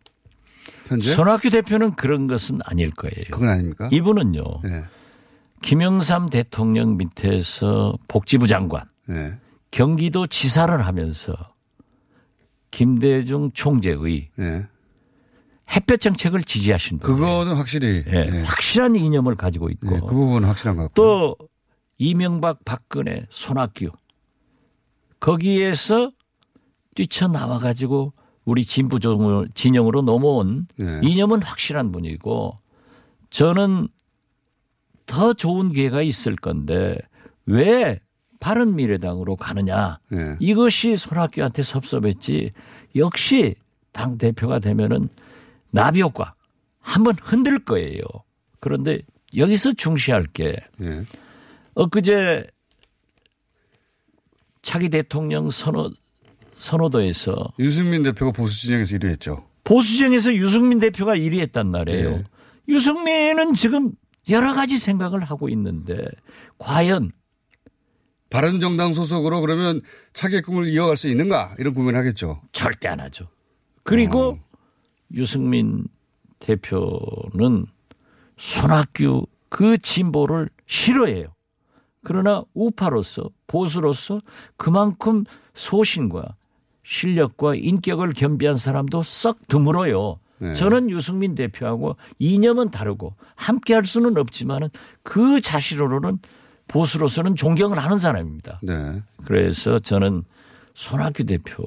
[0.87, 1.13] 현재?
[1.13, 3.15] 손학규 대표는 그런 것은 아닐 거예요.
[3.31, 3.89] 그건 아닙니까?
[3.91, 4.43] 이분은요.
[4.65, 4.85] 예.
[5.61, 9.35] 김영삼 대통령 밑에서 복지부 장관, 예.
[9.71, 11.35] 경기도 지사를 하면서
[12.71, 14.67] 김대중 총재의 예.
[15.75, 17.15] 햇볕 정책을 지지하신 분.
[17.15, 20.93] 그거는 확실히 예, 확실한 이념을 가지고 있고 예, 그 부분은 확실한 것 같고.
[20.95, 21.35] 또
[21.99, 23.91] 이명박 박근혜 손학규
[25.19, 26.11] 거기에서
[26.95, 28.13] 뛰쳐나와 가지고
[28.45, 31.01] 우리 진보 정- 진영으로 넘어온 예.
[31.03, 32.57] 이념은 확실한 분이고
[33.29, 33.89] 저는
[35.05, 36.97] 더 좋은 기회가 있을 건데
[37.45, 37.99] 왜
[38.39, 40.37] 바른 미래당으로 가느냐 예.
[40.39, 42.53] 이것이 손학규한테 섭섭했지
[42.95, 43.55] 역시
[43.91, 45.09] 당 대표가 되면은
[45.71, 46.33] 나비 효과
[46.79, 48.01] 한번 흔들 거예요.
[48.61, 49.01] 그런데
[49.35, 51.03] 여기서 중시할 게 예.
[51.79, 52.45] 엊그제
[54.61, 55.89] 차기 대통령 선호
[56.57, 59.45] 선호도에서 유승민 대표가 보수 진영에서 1위 했죠.
[59.63, 62.09] 보수정에서 유승민 대표가 1위 했단 말이에요.
[62.09, 62.23] 예.
[62.67, 63.91] 유승민은 지금
[64.29, 66.05] 여러 가지 생각을 하고 있는데
[66.57, 67.11] 과연
[68.29, 69.79] 바른정당 소속으로 그러면
[70.11, 72.41] 차기의 꿈을 이어갈 수 있는가 이런 고민을 하겠죠.
[72.51, 73.29] 절대 안 하죠.
[73.83, 74.39] 그리고 어.
[75.13, 75.87] 유승민
[76.39, 77.67] 대표는
[78.37, 81.33] 손학규 그 진보를 싫어해요.
[82.03, 84.21] 그러나 우파로서 보수로서
[84.57, 86.35] 그만큼 소신과
[86.83, 90.19] 실력과 인격을 겸비한 사람도 썩 드물어요.
[90.39, 90.53] 네.
[90.53, 94.69] 저는 유승민 대표하고 이념은 다르고 함께 할 수는 없지만은
[95.03, 96.19] 그 자신으로는
[96.67, 98.59] 보수로서는 존경을 하는 사람입니다.
[98.63, 99.03] 네.
[99.25, 100.23] 그래서 저는
[100.73, 101.63] 손학규 대표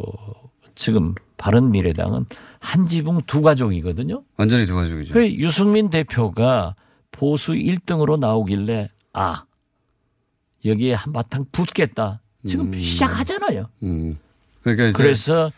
[0.75, 2.25] 지금 바른 미래당은
[2.61, 4.23] 한 지붕 두 가족이거든요.
[4.38, 5.12] 완전히 두 가족이죠.
[5.12, 6.75] 그 유승민 대표가
[7.11, 9.45] 보수 1등으로 나오길래 아
[10.64, 12.20] 여기에 한바탕 붙겠다.
[12.46, 13.68] 지금 시작하잖아요.
[13.85, 14.18] 음.
[14.62, 15.51] 그러니까 이제 그래서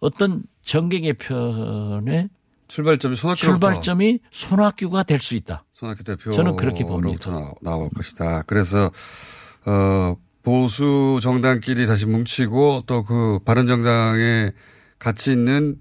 [0.00, 2.28] 어떤 정계 개편의
[2.68, 5.64] 출발점이 손학규 출발점이 손학규가 될 수 있다.
[5.74, 7.30] 손학규 대표 저는 그렇게 봅니다.
[7.62, 8.42] 나올 것이다.
[8.42, 8.90] 그래서
[9.66, 14.52] 어 보수 정당끼리 다시 뭉치고 또 그 바른 정당에
[14.98, 15.78] 같이 있는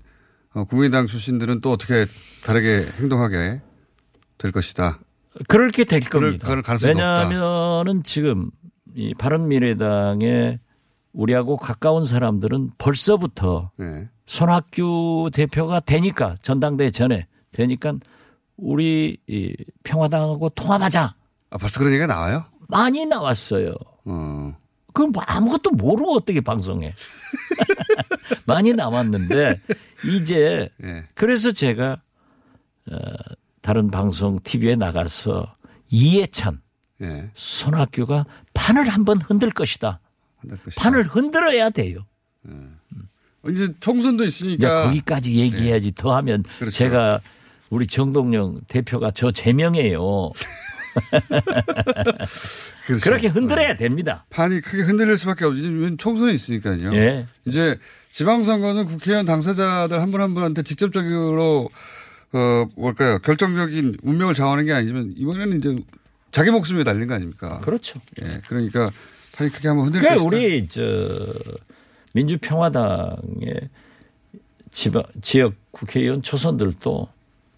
[0.54, 2.06] 어, 국민당 출신들은 또 어떻게
[2.44, 3.62] 다르게 행동하게
[4.38, 5.00] 될 것이다.
[5.48, 6.48] 그렇게 될 그럴- 겁니다.
[6.48, 7.20] 그럴 가능성이 높다.
[7.28, 8.50] 왜냐하면은 지금
[8.96, 10.60] 이 바른미래당에
[11.14, 14.10] 우리하고 가까운 사람들은 벌써부터 네.
[14.26, 17.94] 손학규 대표가 되니까 전당대회 전에 되니까
[18.58, 21.16] 우리 이 평화당하고 통합하자
[21.50, 22.46] 아 벌써 그런 얘기가 나와요?
[22.68, 23.74] 많이 나왔어요.
[24.06, 24.56] 어.
[24.94, 26.94] 그럼 뭐 아무것도 모르고 어떻게 방송해?
[28.46, 29.60] 많이 나왔는데
[30.16, 31.04] 이제 예.
[31.16, 32.02] 그래서 제가
[32.92, 32.96] 어,
[33.64, 35.56] 다른 방송 TV에 나가서
[35.90, 36.62] 이해찬
[37.02, 37.32] 예.
[37.34, 40.02] 손학규가 판을 한번 흔들 것이다.
[40.38, 40.82] 한달 것이다.
[40.82, 42.06] 판을 흔들어야 돼요.
[43.50, 46.76] 이제 총선도 이제 있으니까 거기까지 얘기해야지 더 하면 그렇죠.
[46.76, 47.22] 제가
[47.70, 50.32] 우리 정동영 대표가 저 제명해요.
[52.86, 53.02] 그렇죠.
[53.02, 54.26] 그렇게 흔들어야 됩니다.
[54.30, 55.96] 판이 크게 흔들릴 수밖에 없지.
[55.98, 56.94] 총선이 있으니까요.
[56.96, 57.26] 예.
[57.46, 57.80] 이제
[58.12, 61.70] 지방선거는 국회의원 당사자들 한 분한 분한테 직접적으로
[62.34, 65.76] 어 뭘까요 결정적인 운명을 정하는 게 아니지만 이번에는 이제
[66.32, 67.60] 자기 목숨에 달린 거 아닙니까?
[67.60, 68.00] 그렇죠.
[68.22, 68.92] 예, 그러니까
[69.34, 70.36] 판이 크게 한번 흔들 그러니까 것이다.
[70.36, 71.34] 우리 저
[72.14, 73.70] 민주평화당의
[74.72, 77.08] 지방, 지역 국회의원 초선들도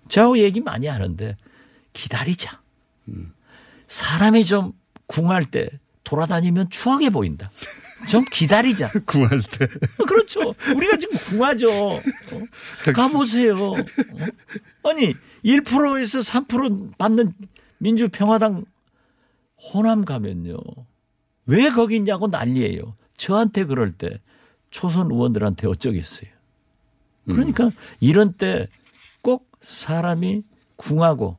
[0.09, 1.38] 저하고 얘기 많이 하는데
[1.93, 2.61] 기다리자.
[3.88, 4.73] 사람이 좀
[5.07, 5.69] 궁할 때
[6.03, 7.49] 돌아다니면 추하게 보인다.
[8.10, 8.91] 좀 기다리자.
[9.05, 9.67] 궁할 때.
[10.08, 10.53] 그렇죠.
[10.75, 11.71] 우리가 지금 궁하죠.
[11.71, 12.01] 어?
[12.93, 13.55] 가보세요.
[13.71, 13.75] 어?
[14.89, 17.34] 아니 1%에서 3% 받는
[17.79, 18.65] 민주평화당
[19.73, 20.58] 호남 가면요.
[21.45, 22.95] 왜 거기 있냐고 난리예요.
[23.17, 24.19] 저한테 그럴 때
[24.69, 26.29] 초선 의원들한테 어쩌겠어요.
[27.25, 28.67] 그러니까 이런 때
[29.21, 30.43] 꼭 사람이
[30.75, 31.36] 궁하고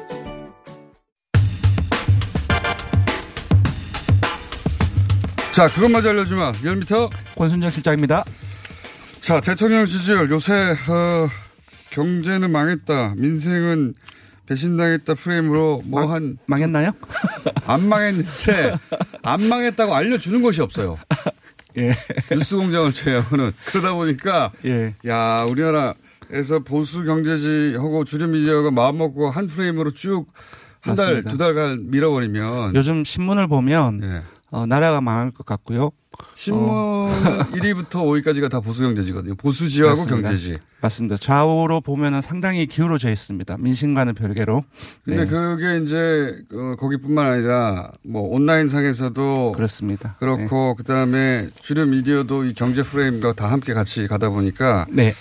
[5.53, 6.53] 자, 그것마저 알려주마.
[6.53, 7.09] 10m.
[7.35, 8.23] 권순정 실장입니다.
[9.19, 10.29] 자, 대통령 지지율.
[10.31, 11.29] 요새, 어,
[11.89, 13.15] 경제는 망했다.
[13.17, 13.93] 민생은
[14.45, 16.37] 배신당했다 프레임으로 뭐 한.
[16.45, 16.91] 망했나요?
[17.65, 18.77] 안 망했는데,
[19.23, 20.97] 안 망했다고 알려주는 것이 없어요.
[21.77, 21.93] 예.
[22.31, 23.51] 뉴스 공장을 제외하고는.
[23.65, 24.51] 그러다 보니까.
[24.65, 24.95] 예.
[25.07, 30.27] 야, 우리나라에서 보수 경제지하고 주류 미디어가 마음 먹고 한 프레임으로 쭉
[30.81, 31.23] 한 달.
[31.23, 32.75] 두 달간 밀어버리면.
[32.75, 34.21] 요즘 신문을 보면 예.
[34.51, 35.91] 어, 나라가 망할 것 같고요.
[36.35, 37.09] 신문 어.
[37.53, 39.35] 1위부터 5위까지가 다 보수 경제지거든요.
[39.35, 40.29] 보수지하고 맞습니다.
[40.29, 40.57] 경제지.
[40.81, 41.15] 맞습니다.
[41.15, 43.55] 좌우로 보면은 상당히 기울어져 있습니다.
[43.59, 44.65] 민심과는 별개로.
[45.05, 45.25] 근데 네.
[45.25, 50.17] 그게 이제 어, 거기뿐만 아니라 뭐 온라인 상에서도 그렇습니다.
[50.19, 55.13] 그렇고 그다음에 주류 미디어도 이 경제 프레임과 다 함께 같이 가다 보니까 네.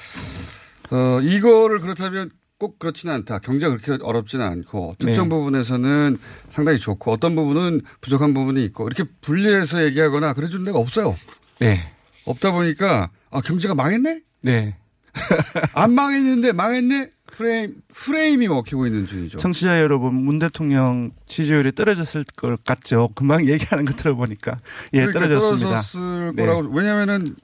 [0.90, 2.30] 어 이거를 그렇다면
[2.61, 3.38] 꼭 그렇지는 않다.
[3.38, 5.31] 경제가 그렇게 어렵지는 않고 특정 네.
[5.31, 6.18] 부분에서는
[6.51, 11.16] 상당히 좋고 어떤 부분은 부족한 부분이 있고 이렇게 분리해서 얘기하거나 그래준 데가 없어요.
[11.59, 11.79] 네.
[12.27, 14.20] 없다 보니까 아 경제가 망했네?
[14.42, 14.77] 네.
[15.73, 17.11] 안 망했는데 망했네?
[17.29, 19.38] 프레임 프레임이 먹히고 있는 중이죠.
[19.38, 23.09] 청취자 여러분, 문 대통령 지지율이 떨어졌을 것 같죠?
[23.14, 24.59] 금방 얘기하는 거 들어보니까.
[24.92, 25.68] 예, 그러니까 떨어졌습니다.
[25.68, 26.44] 떨어졌을 네.
[26.44, 27.37] 거라고 왜냐면은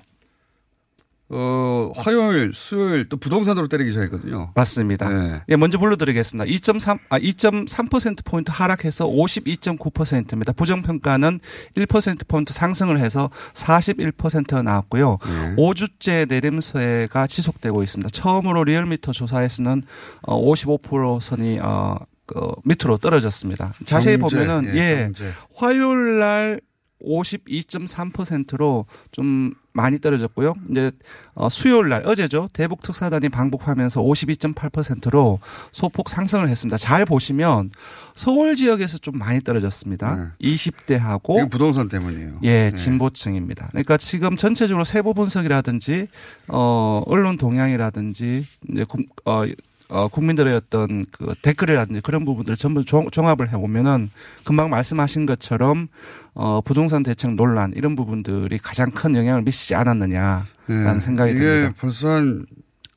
[1.29, 4.53] 어 화요일, 수요일 또 부동산으로 때리기 시작했거든요.
[4.55, 5.09] 맞습니다.
[5.09, 5.43] 네.
[5.49, 6.45] 예, 먼저 불러드리겠습니다.
[6.45, 10.53] 2.3, 아, 2.3%포인트 하락해서 52.9%입니다.
[10.53, 11.41] 부정평가는
[11.77, 15.19] 1%포인트 상승을 해서 41%가 나왔고요.
[15.25, 15.57] 네.
[15.57, 18.09] 5주째 내림세가 지속되고 있습니다.
[18.11, 19.83] 처음으로 리얼미터 조사에서는
[20.23, 23.75] 어, 55% 선이, 어, 그 밑으로 떨어졌습니다.
[23.85, 25.33] 자세히 경제, 보면은, 예, 예.
[25.57, 26.61] 화요일 날
[27.03, 30.55] 52.3%로 좀 많이 떨어졌고요.
[30.71, 30.91] 이제
[31.35, 32.49] 어, 수요일 날 어제죠.
[32.53, 35.39] 대북 특사단이 방북하면서 52.8%로
[35.71, 36.79] 소폭 상승을 했습니다.
[36.79, 37.71] 잘 보시면
[38.15, 40.33] 서울 지역에서 좀 많이 떨어졌습니다.
[40.41, 41.41] 20대하고 네.
[41.41, 42.39] 이건 부동산 때문이에요.
[42.43, 42.73] 예, 네.
[42.73, 43.69] 진보층입니다.
[43.69, 46.09] 그러니까 지금 전체적으로 세부 분석이라든지
[46.49, 49.45] 어 언론 동향이라든지 이제 국, 어,
[49.89, 54.11] 어 국민들의 어떤 그 댓글이라든지 그런 부분들을 전부 종, 종합을 해 보면은
[54.45, 55.89] 금방 말씀하신 것처럼
[56.35, 61.01] 어 부동산 대책 논란 이런 부분들이 가장 큰 영향을 미치지 않았느냐라는 네.
[61.01, 61.75] 생각이 이게 듭니다.
[61.81, 62.47] 벌써 한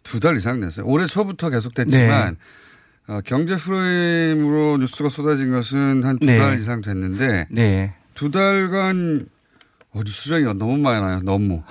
[0.04, 0.88] 두 달 이상 됐어요.
[0.88, 2.36] 올해 초부터 계속됐지만
[3.08, 3.14] 네.
[3.14, 6.38] 어, 경제 프레임으로 뉴스가 쏟아진 것은 한두 네.
[6.40, 7.94] 달 이상 됐는데 네.
[8.16, 9.28] 두 달간
[9.92, 11.20] 어, 뉴스량이 너무 많아요.
[11.20, 11.64] 너무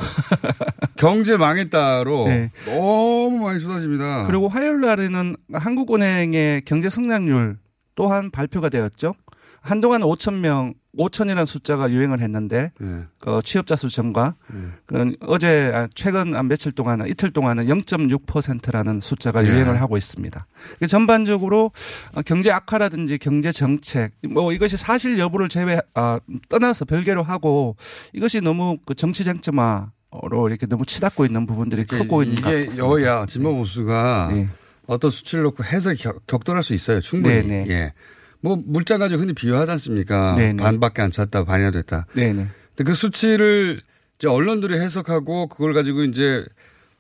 [0.97, 2.51] 경제 망했다로 네.
[2.67, 4.27] 너무 많이 쏟아집니다.
[4.27, 7.59] 그리고 화요일 날에는 한국은행의 경제 성장률
[7.95, 9.15] 또한 발표가 되었죠.
[9.61, 13.05] 한동안 5천 명, 5천이라는 숫자가 유행을 했는데 네.
[13.19, 14.35] 그 취업자 수 증가.
[14.87, 19.49] 그 어제 아, 최근 한 며칠 동안 이틀 동안은 0.6%라는 숫자가 예.
[19.49, 20.47] 유행을 하고 있습니다.
[20.77, 21.71] 이게 전반적으로
[22.15, 27.77] 어, 경제 악화라든지 경제 정책 뭐 이것이 사실 여부를 제외 아, 떠나서 별개로 하고
[28.13, 32.85] 이것이 너무 그 정치 쟁점화로 이렇게 너무 치닫고 있는 부분들이 크고 있는 것 같습니다.
[32.85, 34.31] 여야 진보 보수가
[34.89, 37.01] 어떤 수치를 놓고 해석이 격, 격돌할 수 있어요.
[37.01, 37.47] 충분히.
[37.47, 37.67] 네, 네.
[37.69, 37.93] 예.
[38.41, 40.35] 뭐 물자 가지고 흔히 비유하지 않습니까?
[40.37, 40.63] 네네.
[40.63, 42.07] 반밖에 안 찼다, 반이나 됐다.
[42.15, 42.47] 네네.
[42.77, 43.79] 근데 그 수치를
[44.19, 46.45] 이제 언론들이 해석하고 그걸 가지고 이제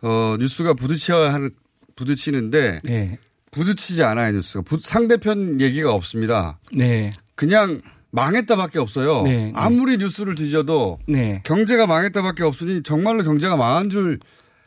[0.03, 1.51] 어 뉴스가 부딪혀야 하는
[1.97, 3.19] 부딪히는데 네.
[3.51, 6.59] 부딪히지 않아요 뉴스가 부- 상대편 얘기가 없습니다.
[6.73, 7.13] 네.
[7.35, 9.23] 그냥 망했다밖에 없어요.
[9.23, 9.53] 네, 네.
[9.55, 11.43] 아무리 뉴스를 뒤져도 네.
[11.45, 14.19] 경제가 망했다밖에 없으니 정말로 경제가 망한 줄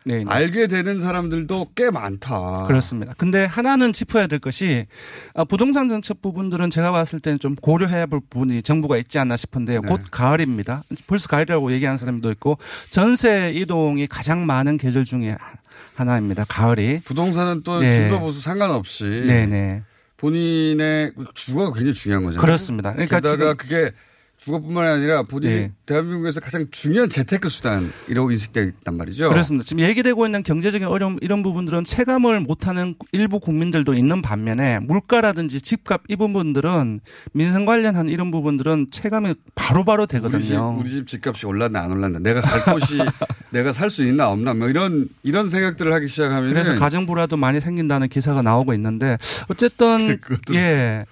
[0.03, 0.25] 네, 네.
[0.27, 2.65] 알게 되는 사람들도 꽤 많다.
[2.67, 3.13] 그렇습니다.
[3.17, 4.87] 근데 하나는 짚어야 될 것이
[5.35, 9.81] 아, 부동산 정책 부분들은 제가 봤을 때는 좀 고려해야 볼 부분이 정부가 있지 않나 싶은데요.
[9.81, 9.87] 네.
[9.87, 10.83] 곧 가을입니다.
[11.07, 12.57] 벌써 가을이라고 얘기하는 사람도 있고
[12.89, 15.35] 전세 이동이 가장 많은 계절 중에
[15.95, 16.45] 하나입니다.
[16.45, 17.01] 가을이.
[17.03, 17.91] 부동산은 또 네.
[17.91, 19.83] 진보 보수 상관없이 네네.
[20.17, 22.41] 본인의 주거가 굉장히 중요한 거잖아요.
[22.41, 22.93] 그렇습니다.
[22.93, 23.91] 그러니까 게다가 그게
[24.43, 25.71] 주거뿐만 아니라 본인이 네.
[25.85, 29.29] 대한민국에서 가장 중요한 재테크 수단이라고 인식되어 있단 말이죠.
[29.29, 29.63] 그렇습니다.
[29.63, 36.01] 지금 얘기되고 있는 경제적인 어려움 이런 부분들은 체감을 못하는 일부 국민들도 있는 반면에 물가라든지 집값
[36.07, 37.01] 이 부분들은
[37.33, 40.75] 민생 관련한 이런 부분들은 체감이 바로바로 우리 집, 되거든요.
[40.79, 42.97] 우리 집 집값이 올랐나 안 올랐나 내가 갈 곳이
[43.51, 47.59] 내가 살 수 있나 없나 뭐 이런 이런 생각들을 하기 시작하면 그래서 가정 불화도 많이
[47.59, 49.17] 생긴다는 기사가 나오고 있는데
[49.49, 50.17] 어쨌든
[50.55, 51.05] 예.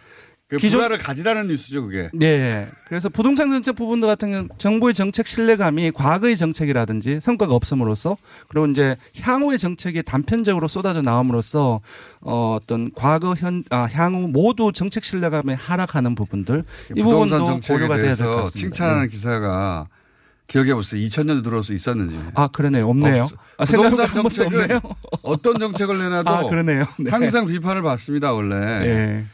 [0.49, 2.09] 그 기존- 불화를 가지라는 뉴스죠 그게.
[2.11, 2.67] 네.
[2.87, 8.95] 그래서 부동산 정책 부분들 같은 경우는 정부의 정책 신뢰감이 과거의 정책이라든지 성과가 없음으로써 그리고 이제
[9.21, 11.81] 향후의 정책이 단편적으로 쏟아져 나옴으로써
[12.21, 16.63] 어, 어떤 과거 현 아, 향후 모두 정책 신뢰감이 하락하는 부분들
[16.95, 18.59] 이 부동산 부분도 정책에 고려가 돼야 될 것 같습니다.
[18.59, 19.07] 칭찬하는 네.
[19.09, 19.85] 기사가
[20.47, 20.99] 기억해 보세요.
[20.99, 22.19] 2000년도 들어서 있었는지.
[22.33, 22.89] 아 그러네요.
[22.89, 23.25] 없네요.
[23.25, 24.79] 없- 아, 부동산 정책은 없네요.
[25.21, 26.85] 어떤 정책을 내놔도 아, 그러네요.
[26.97, 27.11] 네.
[27.11, 28.55] 항상 비판을 받습니다 원래.
[28.79, 29.25] 네.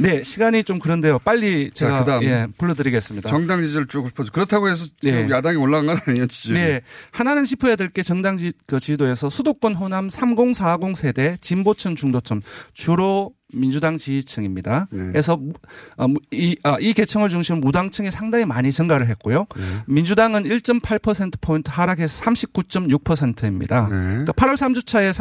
[0.00, 1.18] 네, 시간이 좀 그런데요.
[1.20, 3.28] 빨리 자, 제가 그다음 예, 불러드리겠습니다.
[3.28, 4.32] 정당 지지를 쭉 읊어줘.
[4.32, 5.28] 그렇다고 해서 네.
[5.30, 6.52] 야당이 올라간 건 아니에요 지지.
[6.54, 6.80] 네.
[7.12, 12.40] 하나는 짚어야 될 게 정당 지, 그 지도에서 수도권 호남 3040 세대 진보층 중도층
[12.72, 14.88] 주로 민주당 지지층입니다.
[14.90, 15.06] 네.
[15.06, 15.52] 그래서 무-
[15.96, 19.46] 어, 무- 이, 아, 이 계층을 중심으로 무당층이 상당히 많이 증가를 했고요.
[19.56, 19.62] 네.
[19.86, 23.82] 민주당은 1.8%포인트 하락해서 39.6%입니다.
[23.88, 23.88] 네.
[23.96, 25.12] 그러니까 8월 3주차에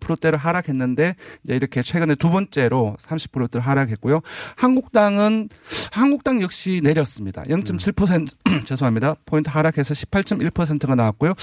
[0.00, 4.20] 30%대로 하락했는데 이제 이렇게 최근에 두 번째로 30%대로 하락했고요.
[4.56, 5.48] 한국당은
[5.90, 7.42] 한국당 역시 내렸습니다.
[7.44, 9.14] 0.7% 죄송합니다.
[9.26, 11.34] 포인트 하락해서 18.1%가 나왔고요.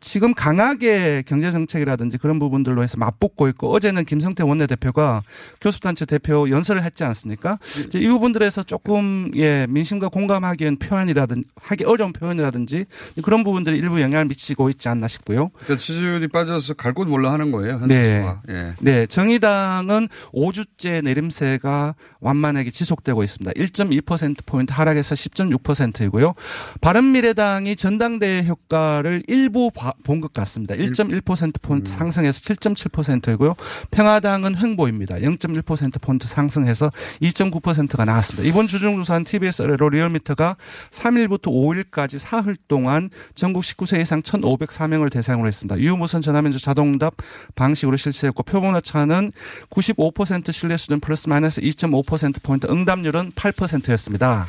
[0.00, 5.22] 지금 강하게 경제 정책이라든지 그런 부분들로 해서 맞붙고 있고 어제는 김성태 원내대표가
[5.60, 7.58] 교섭단체 대표 연설을 했지 않습니까?
[7.94, 12.86] 이 부분들에서 조금 예 민심과 공감하기엔 표현이라든지 하기 어려운 표현이라든지
[13.22, 15.50] 그런 부분들이 일부 영향을 미치고 있지 않나 싶고요.
[15.54, 17.78] 그러니까 지지율이 빠져서 갈 곳 몰라 하는 거예요.
[17.86, 18.26] 네.
[18.48, 18.74] 예.
[18.80, 23.52] 네, 정의당은 5주째 내림세가 완만하게 지속되고 있습니다.
[23.52, 26.34] 1.2%포인트 하락해서 10.6%이고요.
[26.80, 29.70] 바른미래당이 전당대회 효과를 일부
[30.04, 30.74] 본 것 같습니다.
[30.74, 33.54] 1.1%포인트 상승해서 7.7%이고요.
[33.90, 35.18] 평화당은 횡보입니다.
[35.18, 36.90] 0.1%포인트 상승해서
[37.22, 38.48] 2.9%가 나왔습니다.
[38.48, 40.56] 이번 주중조사한 TBS 의뢰로 리얼미터가
[40.90, 45.78] 3일부터 5일까지 사흘 동안 전국 19세 이상 1,504명을 대상으로 했습니다.
[45.78, 47.14] 유무선 전화면접 자동답
[47.54, 49.32] 방식으로 실시했고 표본오차는
[49.70, 54.48] 95% 신뢰 수준 플러스 마이너스 2.5%포인트 응답률은 8%였습니다.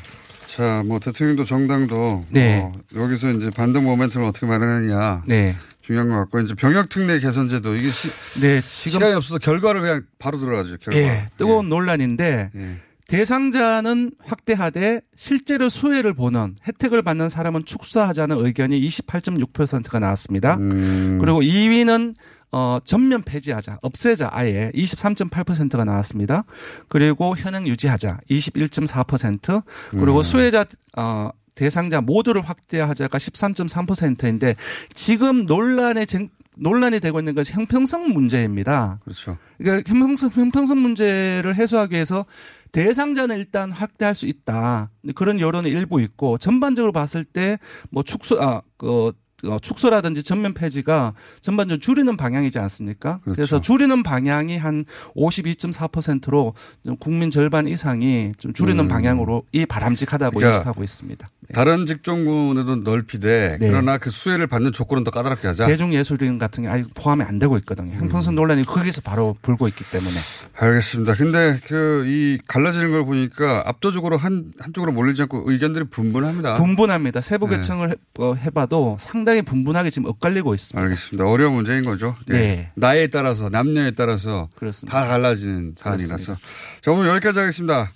[0.56, 2.60] 자, 뭐 대통령도 정당도 네.
[2.60, 5.56] 뭐 여기서 이제 반등 모멘텀을 어떻게 마련하느냐 네.
[5.82, 8.10] 중요한 것 같고 이제 병역 특례 개선제도 이게 시,
[8.42, 10.78] 네, 지금 시간이 없어서 결과를 그냥 바로 들어가죠.
[10.78, 11.00] 결과.
[11.00, 12.78] 예, 뜨거운 논란인데 예.
[13.08, 20.58] 대상자는 확대하되 실제로 수혜를 보는 혜택을 받는 사람은 축소하자는 의견이 28.6%가 나왔습니다.
[20.58, 21.18] 음.
[21.20, 22.16] 그리고 2위는
[22.52, 26.44] 어, 전면 폐지하자, 없애자 아예 23.8%가 나왔습니다.
[26.88, 30.24] 그리고 현행 유지하자 21.4%, 그리고 음.
[30.24, 30.66] 수혜자
[30.98, 34.56] 어, 대상자 모두를 확대하자가 13.3%인데
[34.94, 39.00] 지금 논란의 쟁, 논란이 되고 있는 것이 형평성 문제입니다.
[39.04, 39.38] 그렇죠.
[39.58, 42.26] 그러니까 형평성, 형평성 문제를 해소하기 위해서
[42.72, 44.90] 대상자는 일단 확대할 수 있다.
[45.16, 47.58] 그런 여론이 일부 있고 전반적으로 봤을 때
[47.90, 49.14] 뭐 축소, 아, 그, 어,
[49.62, 53.20] 축소라든지 전면 폐지가 전반적으로 줄이는 방향이지 않습니까?
[53.24, 53.36] 그렇죠.
[53.36, 56.54] 그래서 줄이는 방향이 한 52.4%로
[57.00, 58.88] 국민 절반 이상이 좀 줄이는 음.
[58.88, 61.28] 방향으로 이 바람직하다고 그러니까 인식하고 있습니다.
[61.54, 63.68] 다른 직종군에도 넓히되 네.
[63.70, 65.66] 그러나 그 수혜를 받는 조건은 더 까다롭게 하자.
[65.66, 67.92] 대중예술인 같은 게 아직 포함이 안 되고 있거든요.
[67.94, 68.00] 음.
[68.00, 70.12] 형평성 논란이 거기서 바로 불고 있기 때문에.
[70.58, 71.16] 알겠습니다.
[71.16, 76.56] 근데 그 이 갈라지는 걸 보니까 압도적으로 한 한쪽으로 몰리지 않고 의견들이 분분합니다.
[76.56, 77.22] 분분합니다.
[77.22, 77.56] 세부 네.
[77.58, 80.82] 계층을 해- 어, 해봐도 상당히 분분하게 지금 엇갈리고 있습니다.
[80.82, 81.28] 알겠습니다.
[81.28, 82.16] 어려운 문제인 거죠.
[82.30, 82.34] 예.
[82.34, 82.72] 네.
[82.76, 84.98] 나이에 따라서 남녀에 따라서 그렇습니다.
[85.00, 86.38] 다 갈라지는 사안이라서.
[86.82, 87.92] 자 오늘 여기까지 하겠습니다.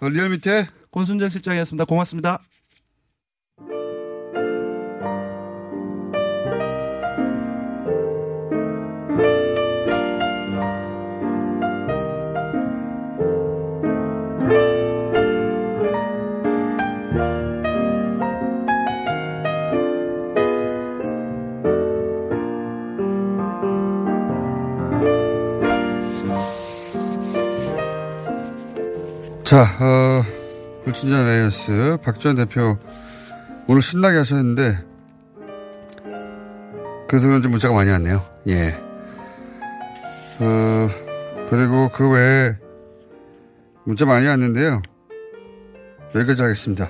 [0.00, 1.84] 어, 리얼미터 권순정 실장이었습니다.
[1.84, 2.40] 고맙습니다.
[29.50, 30.22] 자, 어,
[30.84, 32.78] 불친절 레이어스 박지원 대표
[33.66, 34.78] 오늘 신나게 하셨는데
[37.08, 38.24] 그래서 그런지 문자가 많이 왔네요.
[38.46, 38.78] 예.
[40.38, 40.88] 어,
[41.50, 42.56] 그리고 그 외에
[43.82, 44.82] 문자 많이 왔는데요.
[46.14, 46.88] 여기까지 하겠습니다.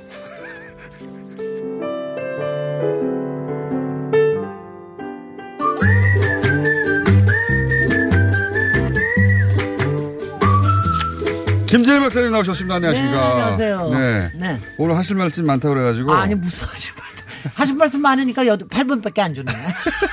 [12.11, 12.75] 박사님 나오셨습니다.
[12.75, 13.17] 안녕하십니까.
[13.17, 13.89] 네, 안녕하세요.
[13.91, 14.33] 네.
[14.35, 14.61] 네.
[14.79, 16.13] 오늘 하실 말씀 많다고 그래가지고.
[16.13, 19.53] 아니 무슨 하실 말씀 하실 말씀 많으니까 8분밖에 안 주네.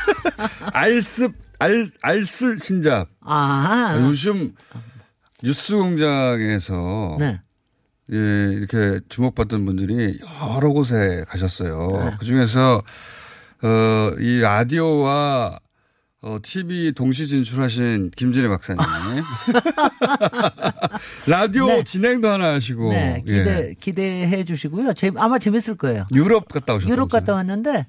[0.74, 3.10] 알습 알 알쓸 신잡.
[3.22, 3.98] 아.
[4.00, 4.54] 요즘
[5.42, 7.42] 뉴스 공장에서 네.
[8.14, 10.20] 예, 이렇게 주목받던 분들이
[10.56, 11.88] 여러 곳에 가셨어요.
[11.94, 12.16] 네.
[12.20, 12.80] 그 중에서
[13.64, 15.60] 어, 이 라디오와
[16.24, 18.82] 어, TV 동시 진출하신 김진애 박사님.
[21.30, 21.84] 라디오 네.
[21.84, 22.90] 진행도 하나 하시고.
[22.92, 23.76] 네, 기대 예.
[23.80, 24.94] 기대해 주시고요.
[24.94, 26.06] 재, 아마 재밌을 거예요.
[26.16, 26.92] 유럽 갔다 오셨어요.
[26.94, 27.86] 유럽 갔다 왔는데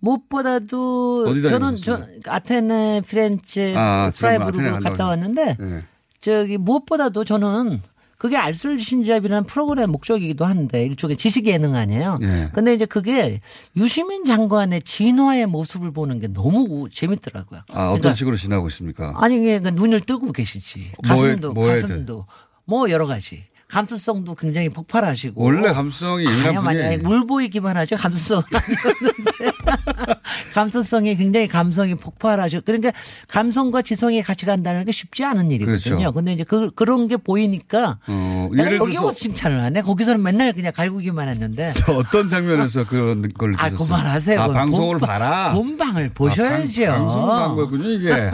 [0.00, 1.76] 무엇보다도 저는?
[1.76, 5.84] 저 아테네, 피렌체, 아, 프라이부르 아테네 갔다 왔는데 네.
[6.20, 7.82] 저기 무엇보다도 저는
[8.16, 12.18] 그게 알쓸 신잡이라는 프로그램 목적이기도 한데 일종의 지식 예능 아니에요.
[12.22, 12.48] 예.
[12.52, 13.40] 근데 이제 그게
[13.76, 17.60] 유시민 장관의 진화의 모습을 보는 게 너무 우- 재밌더라고요.
[17.72, 19.14] 아, 어떤 그러니까 식으로 지나고 있습니까?
[19.18, 20.90] 아니 그러니까 눈을 뜨고 계시지.
[21.04, 22.26] 가슴도 뭐에 가슴도
[22.68, 23.44] 뭐 여러 가지.
[23.66, 26.98] 감수성도 굉장히 폭발하시고 원래 감성이 예민한 분이 아니요.
[27.02, 27.96] 물 보이기만 하죠.
[27.96, 29.52] 감수성 아니었는데
[30.54, 32.60] 감수성이 굉장히 감성이 폭발하죠.
[32.64, 32.92] 그러니까
[33.28, 35.96] 감성과 지성이 같이 간다는 게 쉽지 않은 일이거든요.
[35.96, 36.12] 그렇죠.
[36.12, 39.82] 근데 이제 그 그런 게 보이니까 어, 예를 여기 들어서 뭐 칭찬을 하네.
[39.82, 41.72] 거기서는 맨날 그냥 갈구기만 했는데.
[41.88, 43.86] 어떤 장면에서 그런 걸 아, 드셨어요?
[43.86, 44.40] 그만하세요.
[44.40, 45.52] 아, 방송을 본- 봐라.
[45.52, 46.84] 본방을 보셔야죠.
[46.84, 48.30] 아, 방, 방송도 한 거군요, 이게.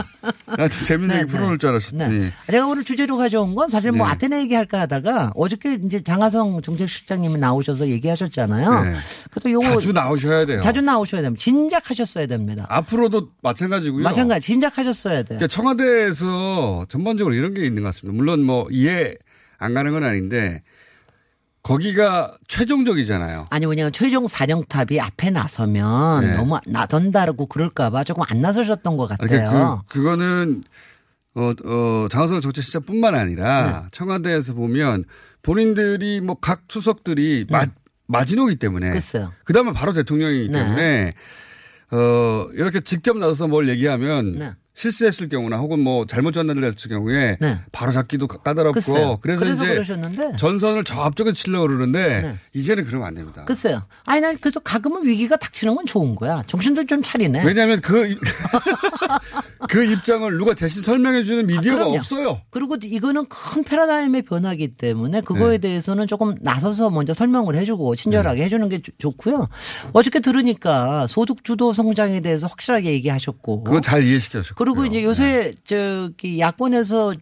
[0.46, 2.30] 나한테 재밌는 네, 얘기 풀어놓을 줄 알았더니.
[2.50, 4.12] 제가 오늘 주제로 가져온 건 사실 뭐 네.
[4.12, 8.84] 아테네 얘기할까 하다가 어저께 이제 장하성 정책실장님이 나오셔서 얘기하셨잖아요.
[8.84, 8.94] 네.
[9.30, 10.60] 그래서 요거 자주 나오셔야 돼요.
[10.62, 11.42] 자주 나오셔야 됩니다.
[11.42, 12.66] 진작하셨어야 됩니다.
[12.68, 14.02] 앞으로도 마찬가지고요.
[14.04, 15.38] 마찬가지 진작하셨어야 돼요.
[15.40, 18.16] 그러니까 청와대에서 전반적으로 이런 게 있는 것 같습니다.
[18.16, 19.14] 물론 뭐 이해
[19.58, 20.62] 안 가는 건 아닌데
[21.62, 23.46] 거기가 최종적이잖아요.
[23.48, 26.36] 아니 뭐냐면 최종 사령탑이 앞에 나서면 네.
[26.36, 29.28] 너무 나선다고 그럴까봐 조금 안 나서셨던 것 같아요.
[29.28, 30.62] 그러니까 그, 그거는
[31.36, 33.88] 어, 어, 장하성 정책실장뿐만 아니라 네.
[33.92, 35.04] 청와대에서 보면
[35.42, 37.64] 본인들이 뭐 각 수석들이 마,
[38.06, 38.92] 마지노기 때문에 네.
[38.92, 39.32] 글쎄요.
[39.44, 40.58] 그 다음에 바로 대통령이기 네.
[40.58, 41.12] 때문에
[41.92, 44.52] 어, 이렇게 직접 나서서 뭘 얘기하면 네.
[44.84, 47.58] 실수했을 경우나 혹은 뭐 잘못 전달됐을 경우에 네.
[47.70, 49.18] 바로 잡기도 까다롭고 글쎄요.
[49.22, 50.36] 그래서, 그래서 이제 그러셨는데.
[50.36, 52.36] 전선을 저 앞쪽에 치려고 그러는데 네.
[52.54, 53.44] 이제는 그러면 안 됩니다.
[53.44, 53.84] 글쎄요.
[54.04, 56.42] 아니 난 그래서 가끔은 위기가 닥치는 건 좋은 거야.
[56.48, 57.44] 정신들 좀 차리네.
[57.44, 58.18] 왜냐하면 그, 입-
[59.70, 61.86] 그 입장을 누가 대신 설명해 주는 미디어가 아.
[61.86, 62.40] 없어요.
[62.50, 65.68] 그리고 이거는 큰 패러다임의 변화기 때문에 그거에 네.
[65.68, 68.44] 대해서는 조금 나서서 먼저 설명을 해주고 친절하게 네.
[68.46, 69.48] 해주는 게 좋- 좋고요.
[69.92, 73.62] 어저께 들으니까 소득 주도 성장에 대해서 확실하게 얘기하셨고.
[73.64, 74.63] 그거 잘 이해시켜줬고.
[74.64, 77.14] 그리고 이제 요새 저기 야권에서